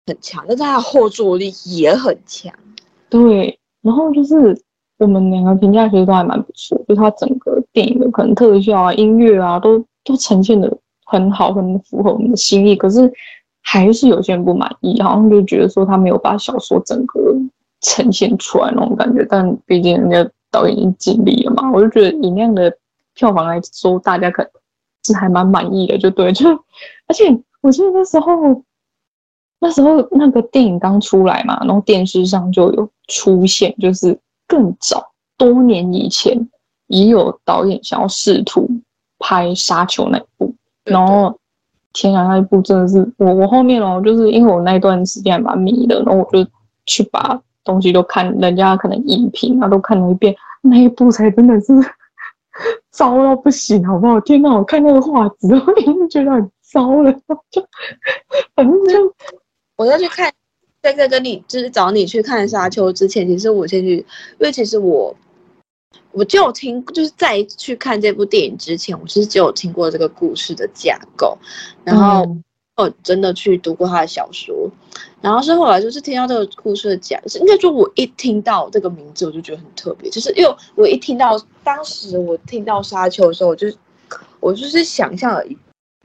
[0.08, 2.54] 很强，但是它的后坐力也很强。
[3.10, 4.56] 对，然后就是
[5.00, 12.76] 我们两个评价其实都还蛮不错，就它整个电影的可能特效啊、音乐啊，都都呈现的很好，很符合我们的心意。
[12.76, 13.12] 可是
[13.62, 17.20] 还是有些人不满意，好像就觉得说他没有把小说整个
[17.82, 19.26] 呈现出来那种感觉。
[19.30, 22.76] 但毕竟人家导演已经尽力了嘛，我就觉得以那样的
[23.14, 24.46] 票房来说，大家可
[25.06, 26.32] 是还蛮满意的，就对。
[26.34, 26.50] 就
[27.08, 27.26] 而且
[27.62, 28.64] 我记得那时候。
[29.58, 34.16] 那时候那个电影刚出来嘛，然后电视上就有出现，就是
[34.48, 35.04] 更早
[35.38, 36.38] 多年以前
[36.88, 38.70] 也有导演想要试图
[39.18, 40.22] 拍《沙丘》那，
[40.86, 41.38] 然后
[41.94, 46.50] 天啊，那一部真的是我我后面哦，就是因为我那一段时间还蛮迷的，然后我就
[46.86, 51.74] 去把东西都看，人家可能影评啊都看了一遍，那一部才真的是
[52.92, 54.20] 糟到不行，好不好？
[54.22, 57.12] 天哪，我看那个画质，我已经觉得很糟了，
[57.50, 57.66] 就
[58.56, 59.14] 反正就。
[59.78, 60.32] 我要去看，
[60.82, 64.06] 在在跟你就是找你去看《沙丘》之前，其实我先去，因
[64.40, 65.14] 为其实我
[66.12, 71.38] 我就有听，就是在去看这部电影之前，我其实就有听过这个故事的架构，
[71.84, 72.26] 然后
[72.78, 74.70] 我真的去读过他的小说，
[75.22, 83.68] 然后是后来就是听到这个故事的讲，是应该说我一听到这个名字，我就觉得很特别，就是因为我一听到当时我听到《沙丘》的时候，我就
[84.40, 85.58] 我就是想象了一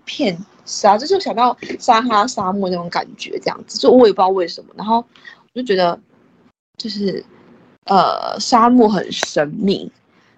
[0.04, 0.38] 片。
[0.66, 4.98] 沙，就是想到撒哈拉沙漠那种感觉，这样子，就我也不知道为什么，然后
[5.52, 5.98] 我就觉得，
[6.76, 7.24] 就是，
[7.86, 9.90] 呃，沙漠很神秘，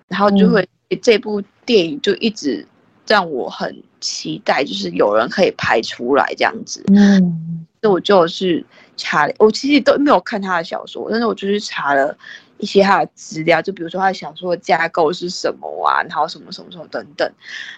[0.09, 2.67] 然后就会、嗯、这部电影就一直
[3.07, 6.85] 让我很期待，就是有人可以拍出来这样子。
[6.95, 8.65] 嗯，那我就是
[8.97, 12.17] 查，我其实都没有看他的小说，但是我就是查了
[12.59, 17.33] 一些他的资料，就比如说他的小说的架构是什么啊，然后什么什么什么等等，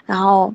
[0.07, 0.55] 然后。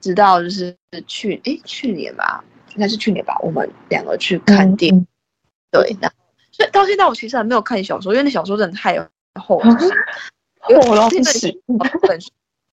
[0.00, 0.76] 直到就是
[1.08, 5.06] 去诶，去年吧，应该是去年吧，我们两个去看电影，嗯、
[5.72, 6.08] 对，那
[6.58, 8.98] 所以到现在我其实还没有看小说，因为那小说真的太
[9.40, 9.78] 厚了，
[10.58, 11.56] 厚到不行，
[12.02, 12.18] 本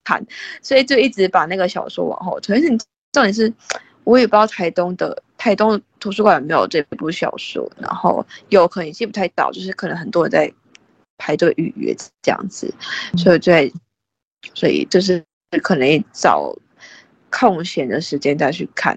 [0.04, 0.24] 看，
[0.62, 2.56] 所以就一直把那个小说往后推。
[2.56, 2.68] 而且
[3.10, 3.52] 重点是，
[4.04, 10.52] 我也不知道台东的台东图书馆有没有这部小说，然后有可能也记不太到，就是可能很多人在
[11.18, 11.92] 排队预约
[12.22, 12.72] 这样子，
[13.18, 13.68] 所以在
[14.54, 15.24] 所以就是
[15.60, 16.54] 可能找
[17.30, 18.96] 空闲的时间再去看，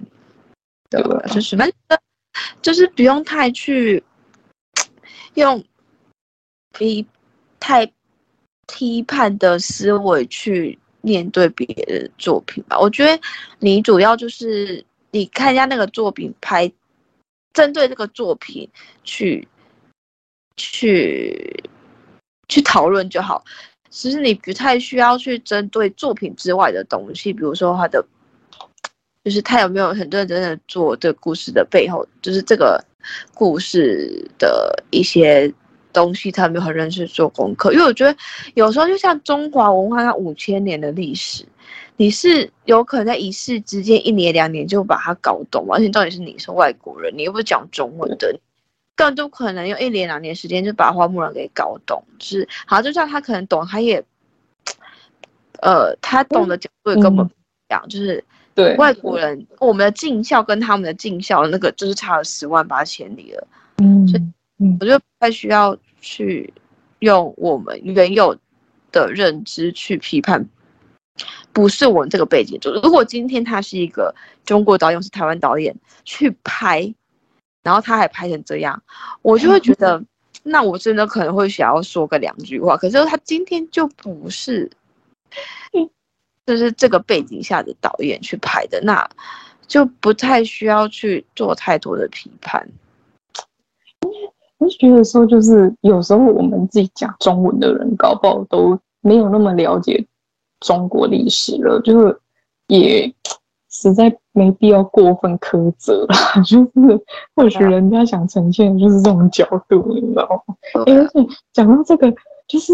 [0.91, 1.19] 对吧？
[1.33, 1.99] 就是反正
[2.61, 4.03] 就是不用太去
[5.35, 5.63] 用
[6.73, 7.05] 批
[7.59, 7.89] 太
[8.67, 10.77] 批判的思维去。
[11.01, 13.21] 面对别人的作品吧，我觉得
[13.59, 16.67] 你主要就是你看一下那个作品，拍
[17.53, 18.67] 针对这个作品
[19.03, 19.47] 去
[20.57, 21.63] 去
[22.47, 23.45] 去讨论就好。
[23.91, 28.03] 其实你不太需要去针对作品之外的东西，比如说他的，
[29.23, 32.83] 就是他有没有很认真的做这个故事的背后，就是这个
[33.33, 35.53] 故事的一些。
[35.93, 38.13] 东西他没有很认真做功课，因为我觉得
[38.55, 41.45] 有时候就像中华文化，它五千年的历史，
[41.95, 48.37] 你是有可能在一世之间一年两年就把它搞懂，而且到底是你是外国人，你又不是讲中文的，
[48.93, 52.03] 更多可能用一年两年时间就把花木兰给搞懂。
[52.19, 54.03] 就是好，就算他可能懂，他也，
[55.61, 58.21] 呃，他懂的角度也根本不一样，嗯、就是
[58.55, 63.47] 对外国人，我们的尽孝跟他们的尽孝那个就是差了十万八千里了。
[63.77, 64.23] 嗯，所以
[64.79, 65.77] 我觉得不太需要。
[66.07, 66.53] 去
[66.99, 68.37] 用我们原有
[68.91, 70.47] 的认知去批判，
[71.51, 72.59] 不是我们这个背景。
[72.59, 74.13] 就如果今天他是一个
[74.45, 76.93] 中国导演，是台湾导演去拍，
[77.63, 78.79] 然后他还拍成这样，
[79.23, 79.99] 我就会觉得，
[80.43, 82.77] 那我真的可能会想要说个两句话。
[82.77, 84.69] 可是他今天就不是，
[86.45, 89.07] 就是这个背景下的导演去拍的，那
[89.67, 92.67] 就不太需要去做太多的批判。
[94.57, 100.05] 我觉得说，就是有时候我们自己讲中文的人，搞不好都没有那么了解
[100.59, 102.19] 中国历史了，就是
[102.67, 103.13] 也
[103.69, 106.15] 实在没必要过分苛责了。
[106.45, 107.05] 就是
[107.35, 110.55] 或许人家想呈现的就是这种角度，你知道吗？
[110.85, 112.11] 而且讲到这个，
[112.47, 112.73] 就是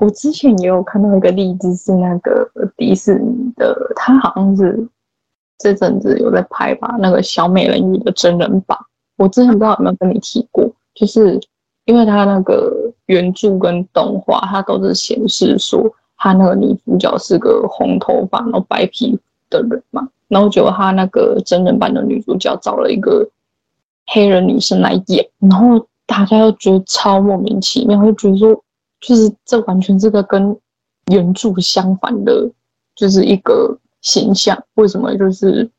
[0.00, 4.88] 我之前也有看到一个例子，是那个迪士尼的，他好像是
[5.58, 8.78] 这阵子有在拍吧，那个小美人鱼的真人版。
[9.16, 10.70] 我之前不知道有没有跟你提过。
[10.92, 11.40] 就是
[11.86, 23.26] 因为他那个原著跟动画，他都是显示说他那个女主角是个红头发然后白皮的人嘛，然后结果他那个真人版的女主角找了一个
[24.08, 28.62] 黑人女生来演，然后大家又觉得超莫名其妙，就觉得说
[29.00, 30.56] 就是这完全是个跟
[31.06, 32.50] 原著相反的，
[32.94, 35.70] 就是一个形象，为什么就是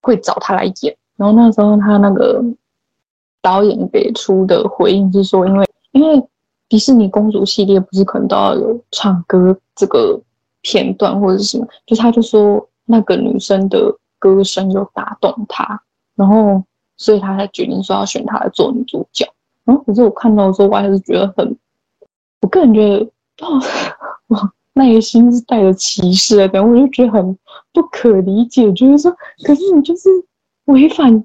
[0.00, 0.96] 会找他来演？
[1.16, 2.44] 然后那时候他那个。
[3.40, 6.22] 导演给出的回应是说，因为因为
[6.68, 10.20] 迪士尼公主系列不是可能都要有唱歌这个
[10.60, 15.80] 片段或者什么，就他就说那个女生的歌声有打动他，
[16.16, 16.62] 然后
[16.96, 19.24] 所以他才决定说要选她来做女主角。
[19.64, 21.56] 然后可是我看到的时候，我还是觉得很，
[22.40, 23.04] 我个人觉得
[23.46, 23.60] 哦，
[24.28, 27.38] 哇，内心是带着歧视的，然后我就觉得很
[27.72, 30.08] 不可理解，就是说，可是你就是
[30.66, 31.24] 违反。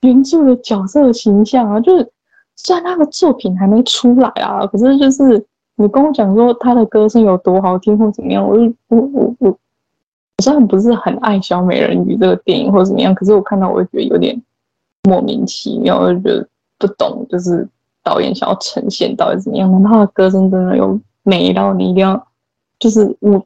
[0.00, 2.12] 原著的角色形象啊，就是
[2.56, 5.42] 虽然他的作品还没出来啊，可是就是
[5.76, 9.58] 你跟我讲说他的歌声有多好听或怎么样，我就我我我，我
[10.42, 14.38] 虽然不是很爱小美人鱼这个电影或怎么样，可是我看到我会觉得有点
[15.04, 16.46] 莫名其妙，我就觉得
[16.78, 17.66] 不懂，就是
[18.04, 19.68] 导演想要呈现到底怎么样？
[19.72, 22.28] 难道他的歌声真的有美到你一定要
[22.78, 23.44] 就是我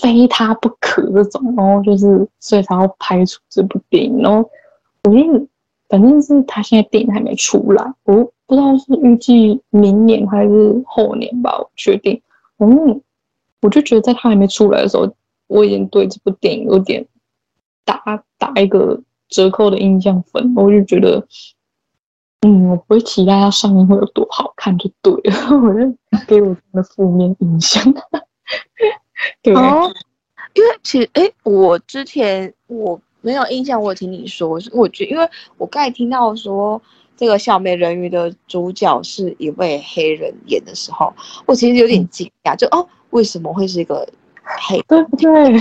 [0.00, 1.54] 非他不可这种？
[1.56, 4.50] 然后就是所以才要拍出这部电影，然后
[5.04, 5.46] 我觉得。
[5.90, 12.20] 反正是他现在电影还没出来，我不知道是预计明年还是后年吧，我确定。
[12.58, 13.00] 嗯，
[13.62, 15.10] 我就觉得在他还没出来的时候，
[15.46, 17.06] 我已经对这部电影有点
[17.86, 20.52] 打打一个折扣的印象分。
[20.54, 21.26] 我就觉得，
[22.40, 25.94] 嗯，我不会期待它上面会有多好看就对了，我就
[26.26, 27.82] 给我的负面印象。
[29.42, 29.92] 对，哦，
[30.54, 33.00] 因为其实，哎，我之前我。
[33.20, 36.80] 没有印象，我有听你说，我觉得，因为我刚才听到说
[37.16, 41.12] 这个小美人鱼的主角是一位黑人演的时候，
[41.44, 44.08] 我其实有点惊讶，就哦，为什么会是一个
[44.44, 44.80] 黑？
[44.82, 45.58] 对不对？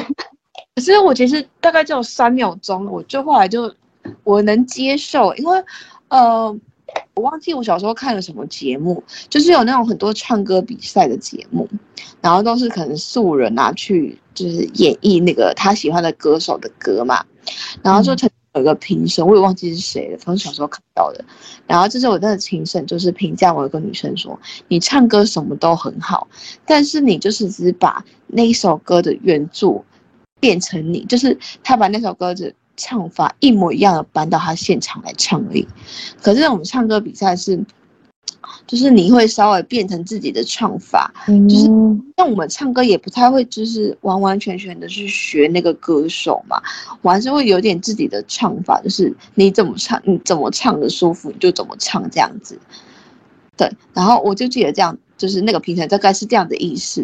[0.75, 3.73] 可是我其实大概只有三秒钟，我就后来就
[4.23, 5.63] 我能接受，因为
[6.09, 6.55] 呃，
[7.15, 11.67] 我忘记我小时候看了什么节目，就是有那种很多唱歌比赛的节目，
[12.21, 17.25] 然后都是可能素人啊去就是演绎那个他喜欢的歌手的歌嘛。
[17.81, 21.23] 然后就曾有一个评审，我也忘记是谁了，反正小时候看到的。
[21.65, 26.27] 然后这是我那个评审，就是评价我一个女生说：“你唱歌什么都很好，
[26.65, 29.81] 但是你就是只把那一首歌的原著
[30.41, 35.67] 变成你，就是他把那首歌子唱法一模一样的搬到他现场来唱而已。
[36.21, 37.59] 可是我们唱歌比赛是，
[38.65, 41.65] 就是你会稍微变成自己的唱法，嗯、就是
[42.17, 46.61] 像我们唱歌也不太会，就是完完全全的去学那个歌手嘛，
[47.01, 52.57] 我还是会有点自己的唱法，就是你怎么唱，你怎么唱的舒服你就怎么唱这样子。
[53.57, 57.03] 对，然后我就记得这样，就是那个评审大概是这样的意思。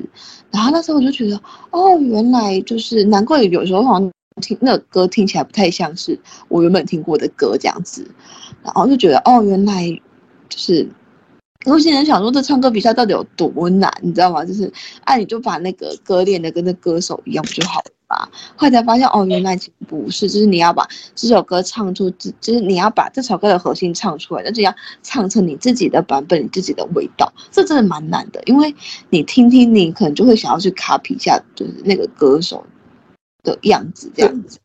[0.52, 4.12] 然后那时候我就觉得，哦，原来就是难怪有时候好像
[4.42, 8.10] 听那歌听起来不太像是我原本听过的歌这样子。
[8.64, 9.90] 然后就觉得，哦，原来
[10.48, 10.88] 就是，
[11.66, 14.46] 有些人想说，这唱歌比赛到底有多难，你知道吗？
[14.46, 14.72] 就是，
[15.04, 17.86] 哎、啊，你就把那个歌练的跟那歌手一样不就好了。
[18.56, 28.40] 后来才发现，哦，原来不是，就是你要把这首歌唱出，就是你要把这首歌的核心唱出来，那就要唱成你自己的版本，你自己的味道，这真的蛮难的。
[28.46, 28.74] 因为
[29.10, 32.64] 你听听，你可能就会想要去 copy 一下，就是那个歌手
[33.44, 34.58] 的样子这样子。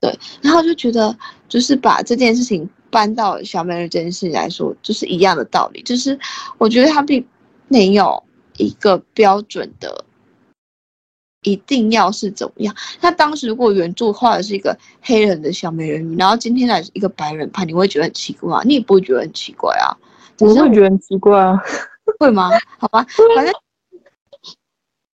[0.00, 1.16] 对，然后就觉得，
[1.48, 5.82] 就是把这件事情搬到小美人这件事情来说，就是一样的道理。
[5.82, 6.18] 就是
[6.58, 7.24] 我觉得他并
[7.68, 8.22] 没有
[8.56, 10.04] 一个标准的。
[11.44, 12.72] 一定要是怎么样？
[13.00, 18.62] 那当时如果原著画的是一个黑人的小美人鱼，然后今天来一个白人拍，你会觉得很奇怪吗？
[18.64, 19.90] 你也不会觉得很奇怪啊？
[20.38, 21.60] 我会觉得很奇怪啊，
[22.20, 22.48] 会吗？
[22.78, 23.04] 好吧，
[23.34, 23.52] 反正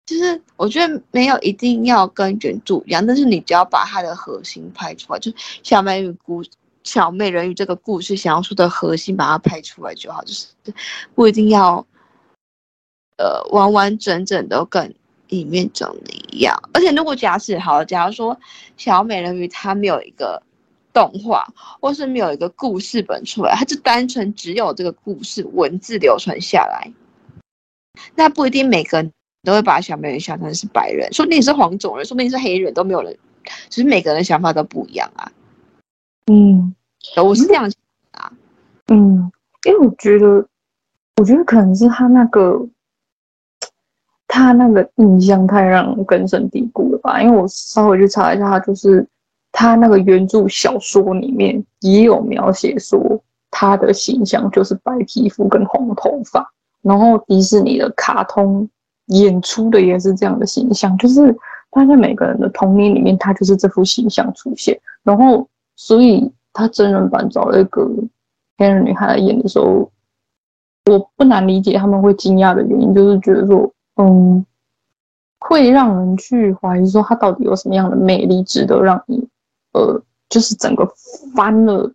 [0.06, 5.32] 就是我觉得没有一定要跟原著一样，但是你只要把它的核心拍出来，就
[5.62, 6.42] 小美人鱼故
[6.82, 10.46] 小美人鱼这个故事想要说的核心，把它拍出来就好，就是
[11.14, 11.86] 不一定要
[13.16, 14.94] 呃完完整整都跟。
[15.28, 18.38] 里面长得一样，而且如果假使好，假如说
[18.76, 20.40] 小美人鱼它没有一个
[20.92, 21.48] 动画，
[21.80, 26.92] 或是没有一个故事本出来，它就单纯只有这个故事文字流传下来，
[28.14, 29.02] 那不一定每个
[29.44, 33.16] 都会把小美人鱼想成是白人，说不定是黄种人，说不定是黑人，都没有人，
[33.68, 35.30] 其实每个人的想法都不一样啊。
[36.26, 36.74] 嗯，
[37.22, 37.78] 我是这样想
[38.12, 38.32] 啊。
[38.88, 39.30] 嗯，
[39.66, 40.46] 因为我觉得，
[41.16, 42.66] 我觉得可能是他那个。
[44.26, 47.22] 他那个印象太让人根深蒂固了吧？
[47.22, 49.06] 因为我稍微去查一下，他就是
[49.52, 53.22] 他那个原著小说里面也有描写说
[53.52, 58.68] 他的形象就是白皮肤跟红头发，然后迪士尼的卡通
[59.06, 61.34] 演出的也是这样的形象，就是
[61.70, 64.78] 他在每个人的童年里面，他就是这副形象出现。
[65.02, 65.46] 然后，
[65.76, 67.88] 所以他真人版找了一个
[68.58, 69.90] 黑人女孩来演的时候，
[70.90, 73.70] 我不难理解他们会惊讶的原因，就是觉得说。
[73.96, 74.44] 嗯，
[75.38, 79.24] 会让人去怀疑说他到底有什么样的魅力，值得让你，
[79.72, 80.84] 呃，就是整个
[81.32, 81.88] 翻了，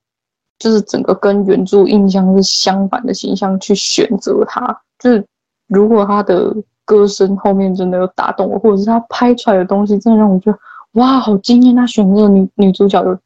[0.58, 4.82] 就是整个跟原著印象是相反的形象去选择他。
[4.98, 5.26] 就是
[5.68, 6.56] 如果他的
[6.90, 10.58] 歌声后面真的有打动我，或者是他拍出来的东西真的让我觉得
[10.94, 11.76] 哇，好惊艳！
[11.76, 13.20] 他选这个女女主角的，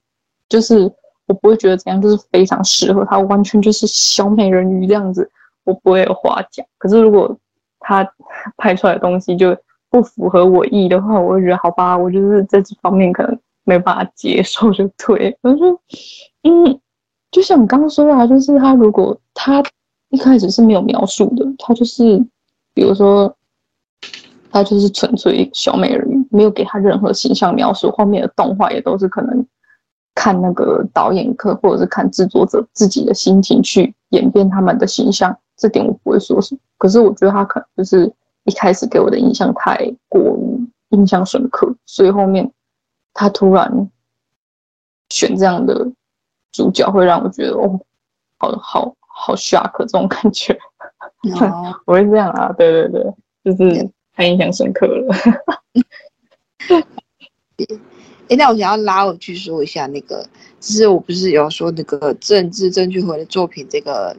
[0.49, 0.79] 就是
[1.27, 5.31] 我不会觉得怎样，就是非常适合他，完全就是小美人鱼这样子，
[5.63, 6.65] 我不会有话讲。
[6.77, 7.33] 可是如果
[7.79, 8.05] 他
[8.57, 9.55] 拍出来的东西就
[9.89, 15.37] 不符合我意的话，我会觉得好吧，我就是在这方面可能没办法接受，就对。
[15.41, 15.79] 我说，
[16.43, 16.77] 嗯，
[17.31, 19.63] 就像你刚刚说的啊，就是他如果他
[20.09, 22.17] 一开始是没有描述的，他就是
[22.73, 23.33] 比如说
[24.53, 29.43] 他就是纯粹一个小美人鱼，没有给他任何形象描述，后面的动画也都是可能
[30.13, 35.35] 看那个导演课或者是看制作者自己的心情去演变他们的形象。
[35.57, 38.11] 这点我不会说什么，可是我觉得他可能就是
[38.43, 39.75] 一开始给我的印象太
[40.07, 42.51] 过于印象深刻，所以后面
[43.13, 43.89] 他突然
[45.09, 45.91] 选这样的
[46.51, 47.79] 主角，会让我觉得哦，
[48.37, 50.53] 好好好 shock 这种感觉。
[51.39, 55.15] 哦、 我会这样啊，对对对，就是太印象深刻了。
[58.29, 60.25] 哎，那我想要拉我去说一下那个，
[60.59, 64.15] 就是我不是有说那个政治正确回的作品这个。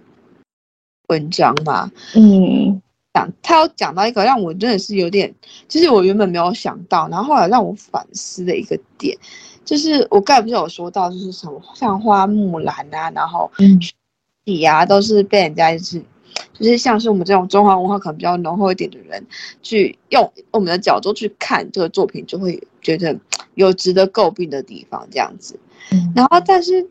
[1.09, 2.81] 文章嘛，嗯，
[3.13, 5.35] 讲他有讲到一个让我真的是有点，
[5.69, 9.15] 就是我原本没有想到，然后后来让我反思的一个点，
[9.67, 13.79] 就是我刚才不是有说到，就是什么像花木兰啊，然后嗯
[14.47, 16.03] 底啊，都是被人家就是，
[16.53, 19.25] 就是像是我们这种中华文化可能比较浓厚一点的人，
[19.63, 23.17] 去用我们的角度去看这个作品，就会觉得
[23.55, 25.59] 有值得诟病的地方这样子。
[26.15, 26.89] 然后，但是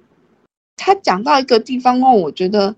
[0.77, 2.75] 他讲到一个地方哦，我觉得。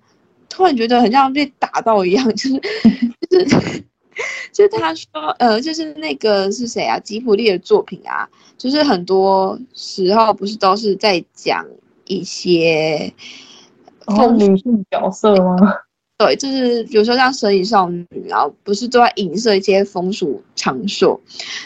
[0.47, 2.61] 突然觉得很像被打到一样，就是
[3.29, 3.45] 就是
[4.53, 6.97] 就是他说呃，就是那个是谁啊？
[6.99, 11.65] 吉普力的作品啊，就是很多时候不是都是在讲
[12.05, 13.11] 一些
[14.05, 15.57] 哦女性角色吗？
[16.17, 21.19] 对，就是比如说像《神隐少女》，然后不是都在影射一些风俗场所，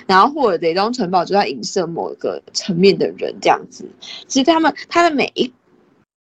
[0.08, 3.88] 然后或者《雷东城堡》就在影射某一个层面的人这样子。
[4.28, 5.54] 其实他们他的每一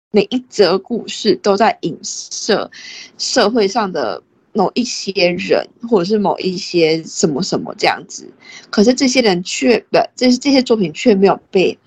[0.09, 2.71] 每一则故事都在影射
[3.19, 4.19] 社会上的
[4.53, 8.27] 某一些人，或者是某一些什么什么这样子。
[8.71, 11.77] 可是这些人却不，这这些作品却没有被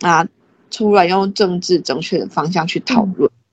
[0.00, 0.26] 啊
[0.70, 3.28] 出来用政治正确的方向去讨论。
[3.28, 3.43] 嗯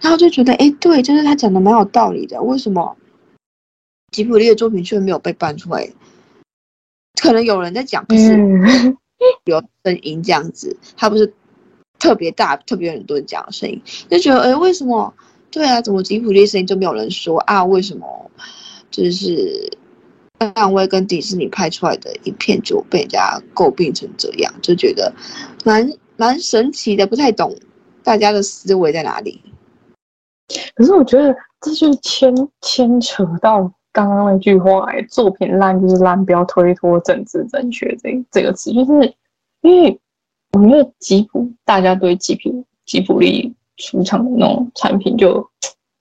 [0.00, 2.40] 然后就觉得，哎，对，就是他讲的蛮有道理的。
[2.42, 2.96] 为什么
[4.10, 5.88] 吉卜力的作品却没有被搬出来？
[7.20, 8.32] 可能有人在讲，可是
[9.44, 11.32] 有声音这样子，他不是
[11.98, 15.14] 特别大、特别很多人讲的声音，就觉得，哎，为什么？
[15.50, 17.64] 对啊，怎么吉卜力声音就没有人说啊？
[17.64, 18.30] 为什么？
[18.90, 19.70] 就是
[20.38, 25.14] 漫威跟迪士尼拍出来的影片就被人家诟病成这样，就觉得
[25.64, 27.56] 蛮蛮神奇的，不太懂
[28.02, 29.40] 大家的思维在哪里。
[30.74, 39.14] 可是我觉得这就牵牵扯到刚刚那句话，哎，作品烂就是烂，不要推脱政治正确这这个词，就是
[39.60, 40.00] 因为
[40.52, 45.46] 我觉得吉普大家对吉普吉普力出厂的那种产品，就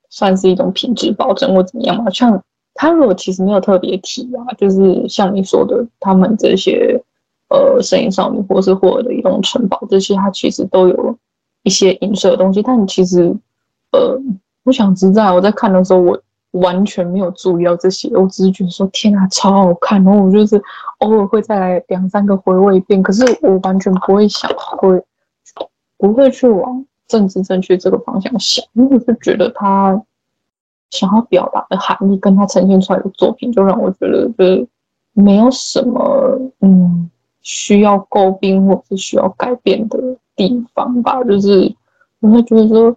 [0.10, 2.10] 算是一种品质保证或怎么样嘛。
[2.10, 2.42] 像
[2.74, 7.02] 他如果其实没有特别提啊，就是像你说的，他们这些
[7.50, 11.18] 呃，神隐少女或是霍尔的移动城堡这些，它其实都有
[11.64, 13.36] 一些影射的东西，但其实。
[13.92, 14.20] 呃，
[14.64, 16.22] 我想知道，我在看的时候，我
[16.52, 20.62] 完全没有注意到这些，我只是觉得说，天啊，超好看，然后我就是
[21.00, 25.02] 偶尔会再来两三个回味一遍，可是我完全不会想，会
[25.98, 30.02] 不会去往政治正确这个方向想，因为我是觉得他
[30.90, 34.68] 想要表达的含义，跟他呈现出来的作品，就让我觉得就是
[35.14, 37.10] 没有什么嗯
[37.42, 39.98] 需要诟病或者是需要改变的
[40.36, 41.74] 地方吧，就是
[42.20, 42.96] 我会觉得说。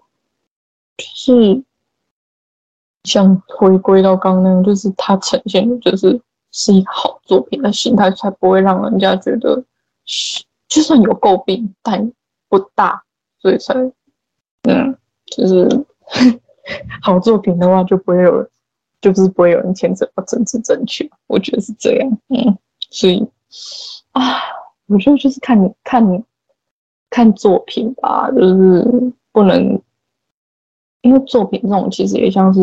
[0.98, 1.62] 是
[3.02, 6.20] 像回归到刚刚那样，就是它呈现的就是
[6.52, 9.62] 是一个好作品的形态，才不会让人家觉得
[10.04, 12.12] 是就算有诟病，但
[12.48, 13.02] 不大，
[13.38, 13.74] 所以才
[14.62, 15.86] 嗯，就是
[17.02, 18.48] 好作品的话就不会有，
[19.00, 22.56] 就是不会有人牵扯到政治正确，我觉得是这样，嗯，
[22.90, 23.26] 所以
[24.12, 24.22] 啊，
[24.86, 26.24] 我觉得就是看看
[27.10, 29.82] 看作品吧，就是不能。
[31.04, 32.60] 因为作品这种其实也像是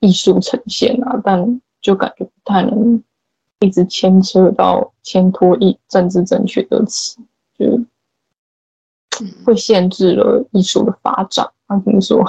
[0.00, 3.00] 艺术呈现啊，但就感觉不太能
[3.60, 7.20] 一直牵扯到牵拖一政治正确的词，
[7.56, 7.80] 就
[9.44, 11.48] 会限制了艺术的发展。
[11.66, 12.24] 啊，怎么说？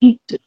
[0.00, 0.40] 嗯，对。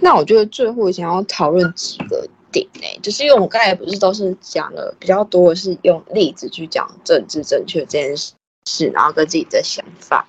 [0.00, 10.26] 那我觉得最后想要讨论几个点呢，就是因为我刚才不是都是讲了比较多的是用例子去讲政治正确这件事，然后跟自己的想法。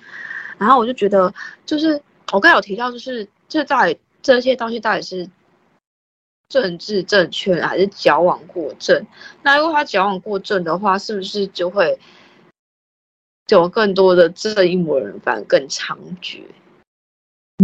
[0.60, 1.32] 然后我就觉得，
[1.64, 2.00] 就是
[2.32, 5.26] 我刚才有提到，就是这到底这些东西到底是
[6.50, 9.06] 政治正确还是矫枉过正？
[9.42, 11.98] 那如果他矫枉过正的话，是不是就会
[13.48, 16.42] 有更多的正义魔人反而更猖獗？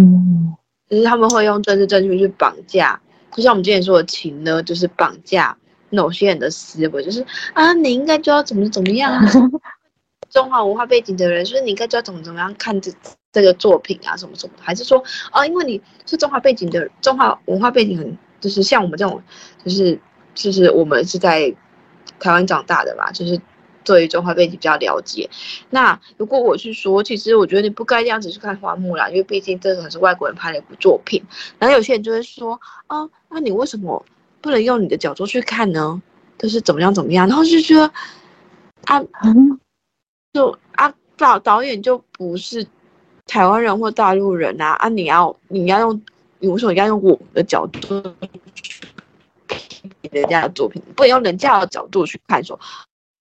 [0.00, 0.56] 嗯，
[0.88, 2.98] 就是他们会用政治正确去绑架，
[3.32, 5.54] 就像我们之前说的情呢，就是绑架
[5.90, 9.22] 某些人的思维，就是啊，你应该就要怎么怎么样。
[10.36, 12.92] 中华文化背景的人，所以你应该知道怎么怎么样看这
[13.32, 14.52] 这个作品啊，什么什么？
[14.60, 19.22] 还是说，啊，因为你是中华背景的，中华文化背景很，就是像我们这种，
[19.64, 19.98] 就是
[20.34, 21.50] 就是我们是在
[22.20, 23.40] 台湾长大的嘛，就是
[23.82, 25.26] 对于中华背景比较了解。
[25.70, 31.24] 那如果我去说，其实我觉得你不该这样子去看花木兰，因为毕竟这个是外国人拍的一部作品。
[31.58, 34.04] 然后有些人就会说，啊，那你为什么
[34.42, 36.02] 不能用你的角度去看呢？
[36.36, 37.26] 就是怎么样怎么样？
[37.26, 37.90] 然后就觉得，
[38.84, 39.58] 啊，嗯。
[40.36, 42.66] 就啊，导导演就不是
[43.24, 44.86] 台湾人或大陆人啊啊！
[44.86, 45.98] 你要你要用，
[46.38, 48.02] 比如说你要用我们的角度
[48.54, 48.86] 去
[49.48, 52.60] 评人家的作品，不能用人家的角度去看说，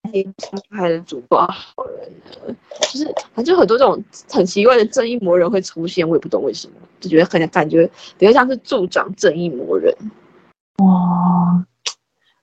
[0.02, 0.28] 那些
[0.70, 9.96] 拍的主播好人，就是反正很多这种很奇怪的正义魔人会出现，我也不懂为什么，就觉得很感觉比较像是助长正义魔人。
[10.80, 11.66] 哇，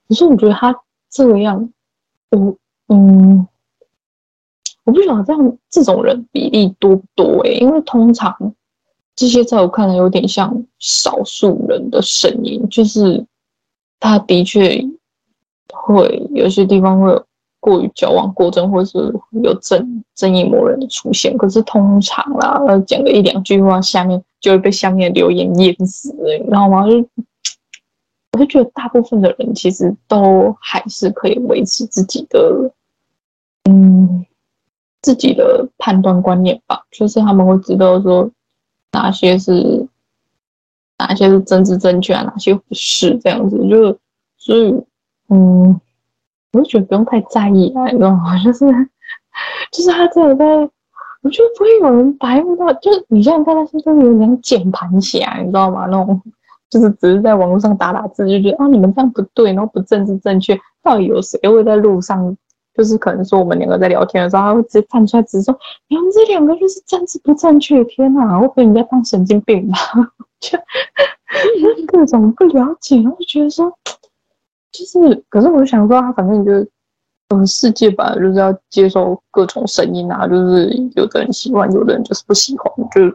[0.08, 0.74] 可是我觉得他
[1.10, 1.70] 这样，
[2.30, 2.56] 嗯
[2.88, 3.46] 嗯。
[4.84, 8.36] 我不晓得这样这种人比例多不多诶、因为通常
[9.14, 13.24] 这些在我看来有点像少数人的声音，就是
[14.00, 14.84] 他的确
[15.72, 17.26] 会有些地方会有
[17.60, 18.98] 过于矫枉过正，或是
[19.42, 21.38] 有正正义魔人的出现。
[21.38, 26.88] 可是通常啦，讲个一两句话，下面就会被下面的留言淹死，你知道吗？
[26.90, 27.06] 就
[28.32, 32.72] 我就觉得大部分的人其实都还是可以维持自己的，
[33.70, 34.26] 嗯。
[35.02, 38.30] 自己的判断观念吧，就是他们会知道说
[38.92, 39.86] 哪些是
[40.96, 43.98] 哪些是政治正确啊，哪些不是这样子，就
[44.38, 44.72] 所以
[45.28, 45.80] 嗯，
[46.52, 48.38] 我就觉得不用太在意啊，你知道吗？
[48.44, 48.66] 就是
[49.72, 50.44] 就是他真的在，
[51.22, 55.86] 我觉得不会有人白目到，就是你现在看那些都有点键盘侠，你知道吗？
[55.86, 56.22] 那种
[56.70, 62.36] 就是只是在网络上打打字，就觉得啊你们这样不对，然后不政治正确，到底有谁会在路上？
[62.74, 65.58] 就是可能说我们两个在聊天的时候，他会直接站出来，直接说
[65.88, 67.84] 你们这两个就是政治不正确。
[67.84, 69.76] 天哪，我被人家当神经病吧？
[70.40, 70.58] 就
[71.86, 73.70] 各种不了解，然后觉得说，
[74.72, 76.70] 就是，可是我就想说，他反正就是，
[77.28, 83.14] 嗯，世界吧，就是要接受各种声音啊，就是有的人喜欢，有的人就是不喜欢，就是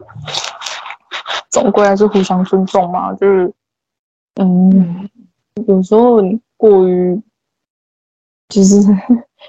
[1.50, 3.12] 总归还是互相尊重嘛。
[3.14, 3.52] 就是，
[4.40, 5.08] 嗯，
[5.66, 6.18] 有时候
[6.56, 7.20] 过于，
[8.48, 8.76] 就是。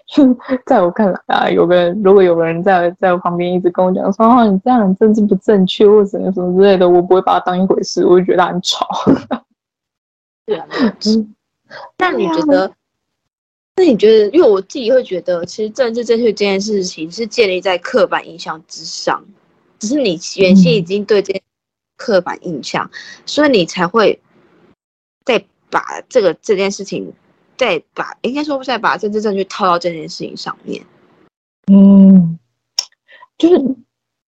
[0.65, 8.87] 在我看来啊，有个人如果有个人在在我旁边一直跟我讲说，哦，你这样政治不正确或者什么什么之类的，我不会把他当一回事，我就觉得他很吵。
[10.47, 10.67] 对啊，
[11.99, 12.71] 那你觉得？
[13.75, 14.29] 那你觉得？
[14.31, 19.23] 因为我自己会觉得，其实政治正确这件事情是建立在刻板印象之上，
[19.77, 21.41] 只是你原先已经对这件
[21.97, 22.97] 刻板印象，嗯、
[23.27, 24.19] 所以你才会
[25.23, 27.13] 再把这个这件事情。
[27.59, 30.81] 再把应该说再把政治正确套到这件事情上面，
[31.69, 32.39] 嗯，
[33.37, 33.57] 就是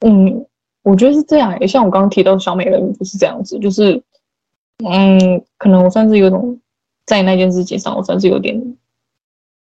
[0.02, 0.46] 嗯，
[0.84, 1.58] 我觉得是这样。
[1.62, 4.04] 也像我刚刚提到小美人鱼不是这样子，就是
[4.84, 6.60] 嗯，可能我算是有种
[7.06, 8.62] 在那件事情上，我算是有点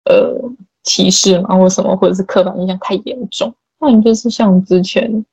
[0.05, 0.39] 呃
[0.83, 3.55] 歧视嘛，或什么，或者是刻板印象太严重。
[3.81, 5.25] 那你就是像之前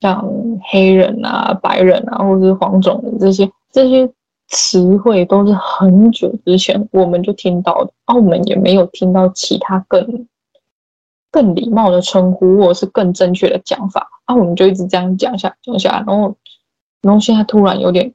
[0.00, 0.24] 像
[0.70, 4.08] 黑人啊、白人啊，或者是黄种人这些这些。
[4.54, 10.28] 词汇都是很久之前我们就听到的，澳门也没有听到其他更
[11.30, 16.36] 更礼貌的称呼，或者是更正确的讲法，啊，我们就一直这样讲下讲下，然后
[17.00, 18.12] 然后现在突然有点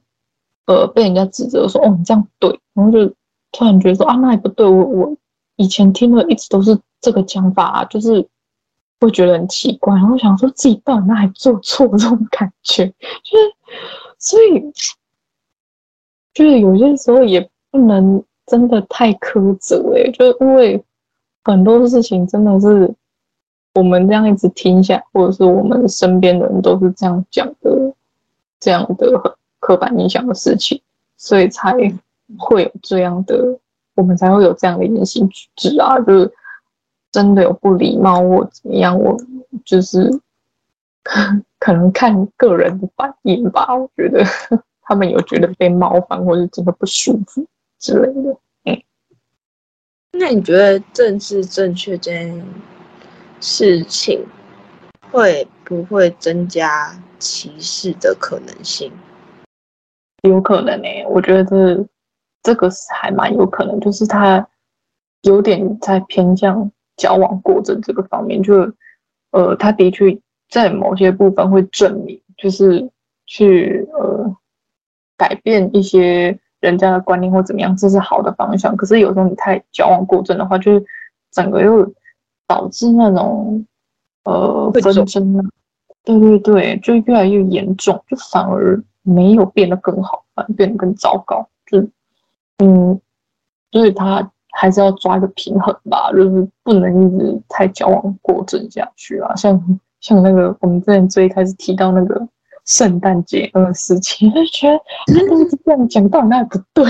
[0.66, 3.12] 呃被人家指责说，哦，你这样对，然后就
[3.50, 5.16] 突然觉得说啊，那也不对，我我
[5.56, 8.24] 以前听的一直都是这个讲法啊，就是
[9.00, 13.54] 会觉得很奇怪，然后想说自己到底哪里做错这种感觉，就是
[14.20, 14.72] 所以。
[16.34, 20.82] 就是有些时候也不能真的太苛责诶，就是因为
[21.44, 22.92] 很多事情真的是
[23.74, 27.94] 我们这样一直听下，或者是我们身边的人都是这样讲的，
[28.60, 30.80] 这样的刻板印象的事情，
[31.16, 31.74] 所以才
[32.38, 33.58] 会有这样的，
[33.94, 36.32] 我们才会有这样的言行举止啊，就是
[37.10, 39.16] 真的有不礼貌或怎么样，我
[39.64, 40.10] 就是
[41.58, 44.24] 可能看个人的反应吧，我觉得。
[44.88, 47.46] 他们有觉得被冒犯，或是真的不舒服
[47.78, 48.38] 之类的。
[48.64, 48.82] 嗯，
[50.12, 52.42] 那你觉得政治正确这件
[53.38, 54.24] 事情
[55.10, 58.90] 会不会增加歧视的可能性？
[60.22, 61.86] 有可能诶、欸，我觉得
[62.42, 64.48] 这个是还蛮有可能，就是他
[65.20, 68.72] 有点在偏向矫枉过正这个方面，就
[69.32, 70.18] 呃，他的确
[70.48, 72.90] 在某些部分会证明，就是
[73.26, 74.34] 去呃。
[75.18, 78.74] 改变一些人家的观念或怎么样，这是好的方向。
[78.76, 80.84] 可是有时候你太矫枉过正的话，就是
[81.32, 81.92] 整个又
[82.46, 83.66] 导致那种
[84.24, 85.42] 呃纷争啊，
[86.04, 91.46] 对对对，就越来越严重，就反而没有变得更好，反而变得更糟糕。
[91.66, 91.80] 就
[92.58, 92.98] 嗯，
[93.72, 99.34] 所以他还是要抓一个平衡吧，就是不能一直太矫枉过正下去啊。
[99.34, 102.28] 像像那个我们之前最开始提到那个。
[102.68, 104.78] 圣诞节那个事情，就觉得
[105.14, 106.84] 他都一直这样讲，到底哪里不对？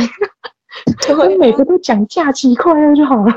[1.14, 3.32] 我每个都讲假期快乐就好了。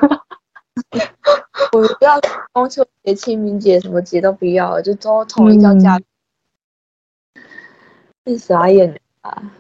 [1.74, 2.20] 我不要
[2.54, 6.06] 中秋节、清明节什么节都不要了，就都统一叫假期。
[8.26, 9.52] 是傻眼啊！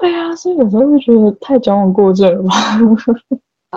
[0.00, 2.52] 对啊，所以有时候就觉得太矫枉过正了吧。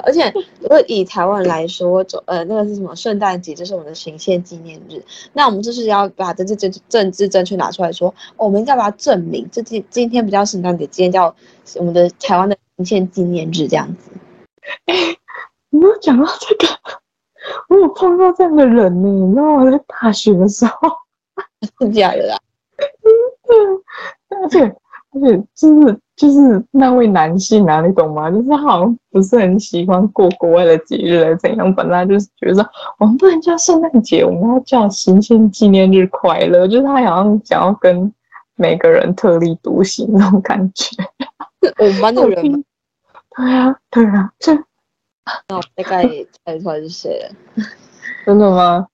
[0.03, 2.95] 而且，如果以台湾来说，走呃，那个是什么？
[2.95, 5.03] 圣诞节就是我们的行宪纪念日。
[5.33, 9.47] 那我们就是要把这这这政治正确拿出来说，我们应该把它证明。
[9.51, 11.35] 这今今天不叫圣诞节，今天叫
[11.75, 14.11] 我们的台湾的行宪纪念日，这样子。
[14.85, 14.95] 哎，
[15.69, 16.67] 你有讲到这个，
[17.69, 19.07] 我有碰到这样的人呢。
[19.07, 20.89] 你知道我在大学的时候，
[21.79, 22.37] 是假的啦。
[23.49, 24.75] 嗯，而且
[25.11, 25.99] 而且就是。
[26.17, 28.31] 就是那位男性啊，你懂吗？
[28.31, 31.75] 就是他好像不是很喜欢过国外的节日，怎样？
[31.75, 32.65] 本来就是觉得说，
[32.97, 36.67] 我们不能叫圣诞节，我们要叫行宪纪念日快乐。
[36.67, 38.11] 就是他好像想要跟
[38.55, 40.87] 每个人特立独行那种感觉。
[41.77, 42.57] 我们班的人吗？
[43.37, 44.55] 对啊，对啊，这
[45.47, 46.01] 那我大概
[46.43, 47.63] 猜出来是谁了？
[48.25, 48.87] 真的吗？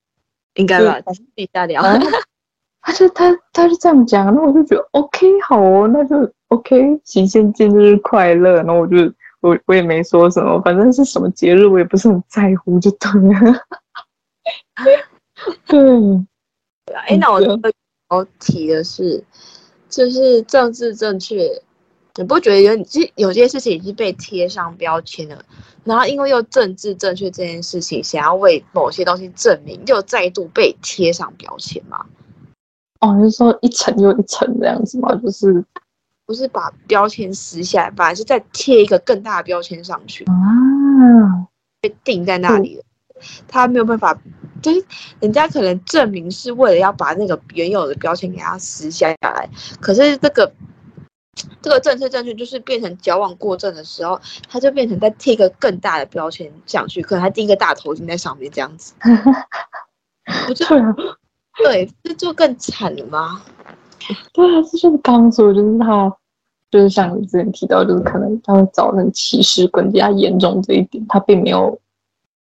[0.56, 1.82] 应该吧，私底下聊。
[2.84, 6.32] 他就他他就这样讲，那我就觉得 OK 好哦，那就。
[6.50, 8.98] OK，极限节日快乐，然后我就
[9.42, 13.60] 我我也没说什么，反正是什么节日我也不是很在乎，就对了。
[15.66, 15.80] 对，
[17.08, 17.40] 哎，那我
[18.10, 19.24] 我提的是，
[19.90, 21.60] 就是政治正确，
[22.18, 22.84] 你不觉得有有
[23.16, 25.44] 有些事情已经被贴上标签了？
[25.84, 32.06] 然后因为又政治正确这件事情，想要为某些东西证明，又再度被贴上标签吗？
[33.04, 35.14] 哦，就是说一层又一层这样子吗？
[35.22, 35.64] 就是
[36.26, 40.32] 不是把标签撕下来，反而是再贴一个更大的标签上去啊，
[41.82, 42.84] 被定在那里了。
[43.48, 44.18] 他没有办法，
[44.62, 44.86] 就是
[45.20, 49.50] 人家可能证明是为了要把那个原有的标签给他撕下来，
[49.82, 50.50] 可是这个
[51.62, 58.94] 这个政策正确就是变成矫枉过正的时候，他就变成再贴一个更大的标签上去，可能还钉一个大头巾在上面这样子，
[60.48, 60.66] 不就
[61.58, 63.42] 对，这就更惨了吗？
[64.34, 66.18] 对啊，这就是刚说的，就是他，
[66.72, 71.80] 就是像你之前提到，就是可能他会造成歧视更加严重这一点，他并没有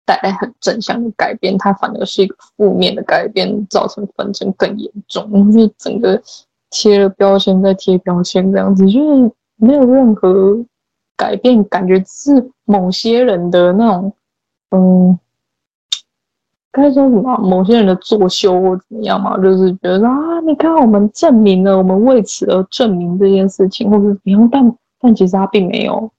[0.05, 5.51] 带来很正向的改变，他反而是一个负面的改变，造成纷争更严重。
[5.51, 6.22] 就是整个
[6.70, 10.58] 贴了标签再贴标签这样子，就是没有任何
[11.16, 14.14] 改变，感觉是某些人的那种，
[14.72, 15.20] 嗯。
[16.78, 17.38] 该说什么？
[17.39, 19.36] 某些人的作秀或怎么样嘛？
[19.39, 24.49] 就是觉得啊，你看，我们证明了，我们为此而证明这件事情，或者怎么样？
[24.51, 26.09] 但但其实他并没有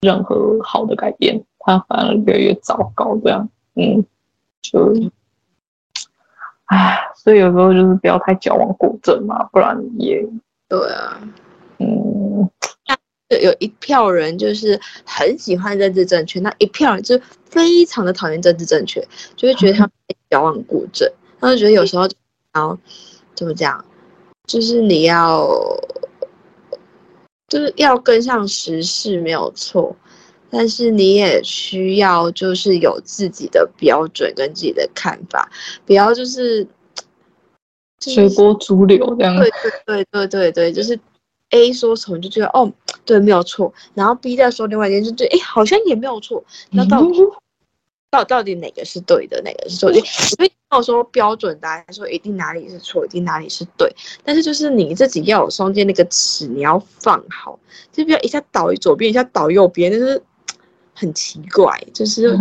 [0.00, 3.16] 任何好的改变，他反而越来越糟糕。
[3.22, 4.04] 这样，嗯，
[4.62, 4.92] 就，
[6.66, 10.26] 唉，所以有时候就是不要太矫枉过正嘛，不然也
[10.68, 11.20] 对啊，
[11.78, 12.48] 嗯。
[13.36, 19.06] 有一票人就是很喜欢政治正确，那一票人就非常的讨厌政治正确，
[19.36, 19.90] 就会觉得他们
[20.30, 21.10] 矫枉过正。
[21.40, 22.08] 他就觉得有时候，
[22.52, 22.76] 然后
[23.34, 23.84] 怎么讲，
[24.46, 25.46] 就是你要，
[27.48, 29.94] 就是要跟上时事没有错，
[30.50, 35.48] 但是你也需要就是有自己的标准跟自己的看法，
[35.84, 36.66] 不要就是
[38.00, 39.36] 随波逐流这样。
[39.36, 40.98] 对对对对对对，就是
[41.50, 42.72] A 说什么就觉得哦。
[43.04, 43.72] 对，没有错。
[43.94, 46.44] 然后 B 再说另外一件事，对，哎，好像也没有错。
[46.70, 47.30] 那到底，嗯、
[48.10, 49.98] 到到底哪个是对的，哪个是错的？
[50.02, 53.90] 所以没有说标准答案，说一定哪里是错，一定哪里是对。
[54.22, 57.58] 但是就是你自己要有中间那个尺，你要放好，
[57.90, 60.22] 就不要一下倒左边，一下倒右边，就是
[60.94, 61.82] 很奇怪。
[61.94, 62.36] 就是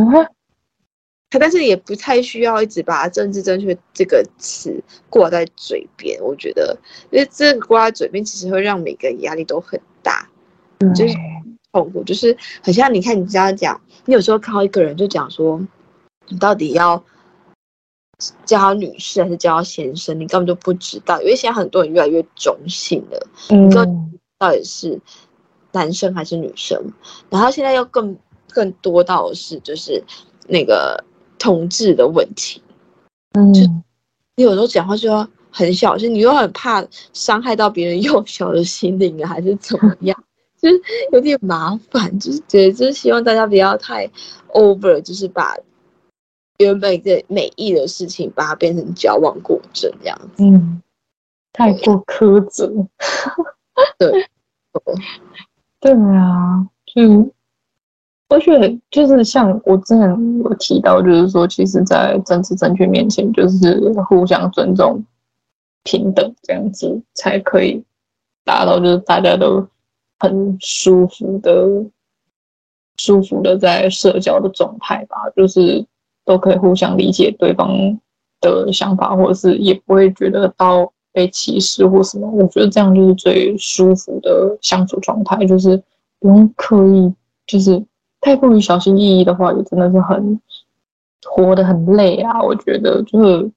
[1.29, 6.19] 他，但是也不太需要一直把政治正确这个词挂在嘴边。
[6.21, 6.77] 我觉得，
[7.11, 10.27] 因为这个挂在嘴边，其实会让每个人压力都很大。
[10.95, 11.15] 就是
[11.71, 15.59] 痛苦，就是很像你看，你这样讲，你有时候看到一个人就讲说，
[16.27, 17.03] 你到底要
[18.45, 23.83] 叫他女士还是叫他先生，你根本就不知道，因为现在很多人越来越中性了，你说
[24.37, 24.99] 到底是
[25.71, 26.79] 男生还是女生，
[27.31, 28.15] 然后现在又更
[28.49, 30.03] 更多到的是就是
[30.47, 31.03] 那个
[31.39, 32.61] 同志的问题，
[33.33, 33.61] 嗯，就
[34.35, 40.23] 你有时候讲话就要很小心，你又很怕伤害到别人幼小的心灵啊，还是怎么样？
[40.59, 40.81] 就是
[41.11, 44.09] 有点麻烦，就是觉得就是希望大家不要太
[44.53, 45.55] over，就是把
[46.57, 50.43] 原本的美意的事情，把它变成矫枉过正这样子。
[50.43, 50.81] 嗯，
[51.53, 52.71] 太过苛责。
[53.99, 54.27] 对，
[55.79, 57.31] 对啊，就
[58.29, 65.03] 而且就是像我之前有提到，就是说，其实，在政治正确面前，就是互相尊重、
[65.83, 67.83] 平等这样子，才可以
[68.43, 69.67] 达到，就是大家都。
[70.19, 71.85] 很舒服的，
[72.97, 75.85] 舒服的在社交的状态吧，就是
[76.25, 77.69] 都可以互相理解对方
[78.41, 82.27] 的想法，或者是也不会觉得到被歧视或什么。
[82.31, 85.77] 我觉得这样就是最舒服的相处状态，就是
[86.19, 87.13] 不用刻意，
[87.45, 87.85] 就是
[88.27, 90.37] 太过于小心翼翼的话，也真的是很
[91.23, 92.43] 活得很累啊。
[92.43, 93.49] 我觉得就是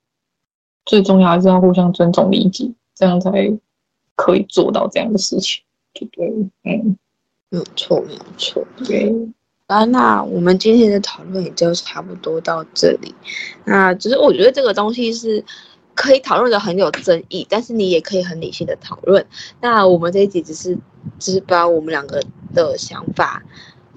[0.86, 3.52] 最重要还是要互相尊重理解，这样才
[4.14, 5.60] 可以做到这样的事情。
[5.92, 6.28] 对对，
[6.62, 6.96] 嗯，
[7.48, 8.64] 没有错，没有错。
[8.86, 9.12] 对，
[9.66, 13.12] 啊，那我们今天的讨论也就差不多到这里。
[13.64, 15.44] 那只是我觉得这个东西是
[15.96, 19.26] 可以讨论的很有争议，但是你也可以很理性的讨论。
[19.60, 20.78] 那我们这一集只是
[21.18, 22.22] 只是把我们两个
[22.54, 23.42] 的想法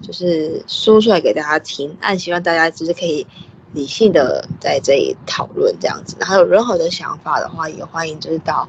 [0.02, 3.26] 就是说出来给大家听，但希望大家就是可以
[3.72, 6.16] 理性的在这里讨论这样子。
[6.18, 8.68] 然后有任何的想法的话，也欢迎就是到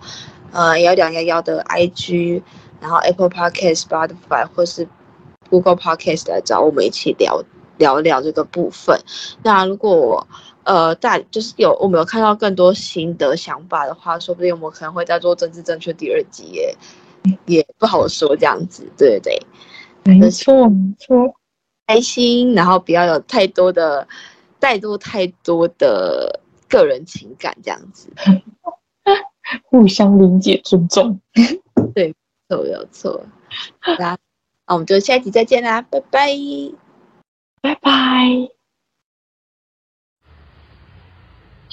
[0.52, 2.42] 呃幺两幺幺的 IG。
[2.82, 4.88] 然后 Apple Podcast、Spotify 或是
[5.50, 7.42] Google Podcast 来找我们一起聊
[7.78, 9.00] 聊聊这个部分。
[9.42, 10.28] 那如果
[10.66, 16.76] 呃大就是有我们有看到更多新的想法的话，说不定我们可能会再做政治正确第二集耶。
[17.46, 19.42] 也不好说这样子，对对对，
[20.06, 21.36] 没错没错，
[21.88, 24.08] 开心，然后不要有太多的
[24.60, 26.40] 太多太多的
[26.70, 28.10] 个人情感这样子，
[29.66, 31.20] 互相理解尊重，
[31.94, 32.16] 对，没
[32.56, 33.26] 错没有错，
[33.80, 34.18] 好啦，
[34.68, 36.30] 那我们就下一集再见啦，拜拜，
[37.62, 38.55] 拜拜。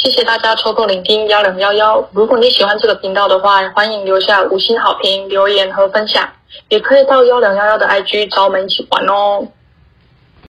[0.03, 2.05] 谢谢大家抽空聆听幺零幺幺。
[2.11, 6.29] 如果你喜欢这个频道的话，欢迎留下五星好评、留言和分享，
[6.71, 9.47] 也可以到幺零幺幺的 IG 找我们一起玩哦。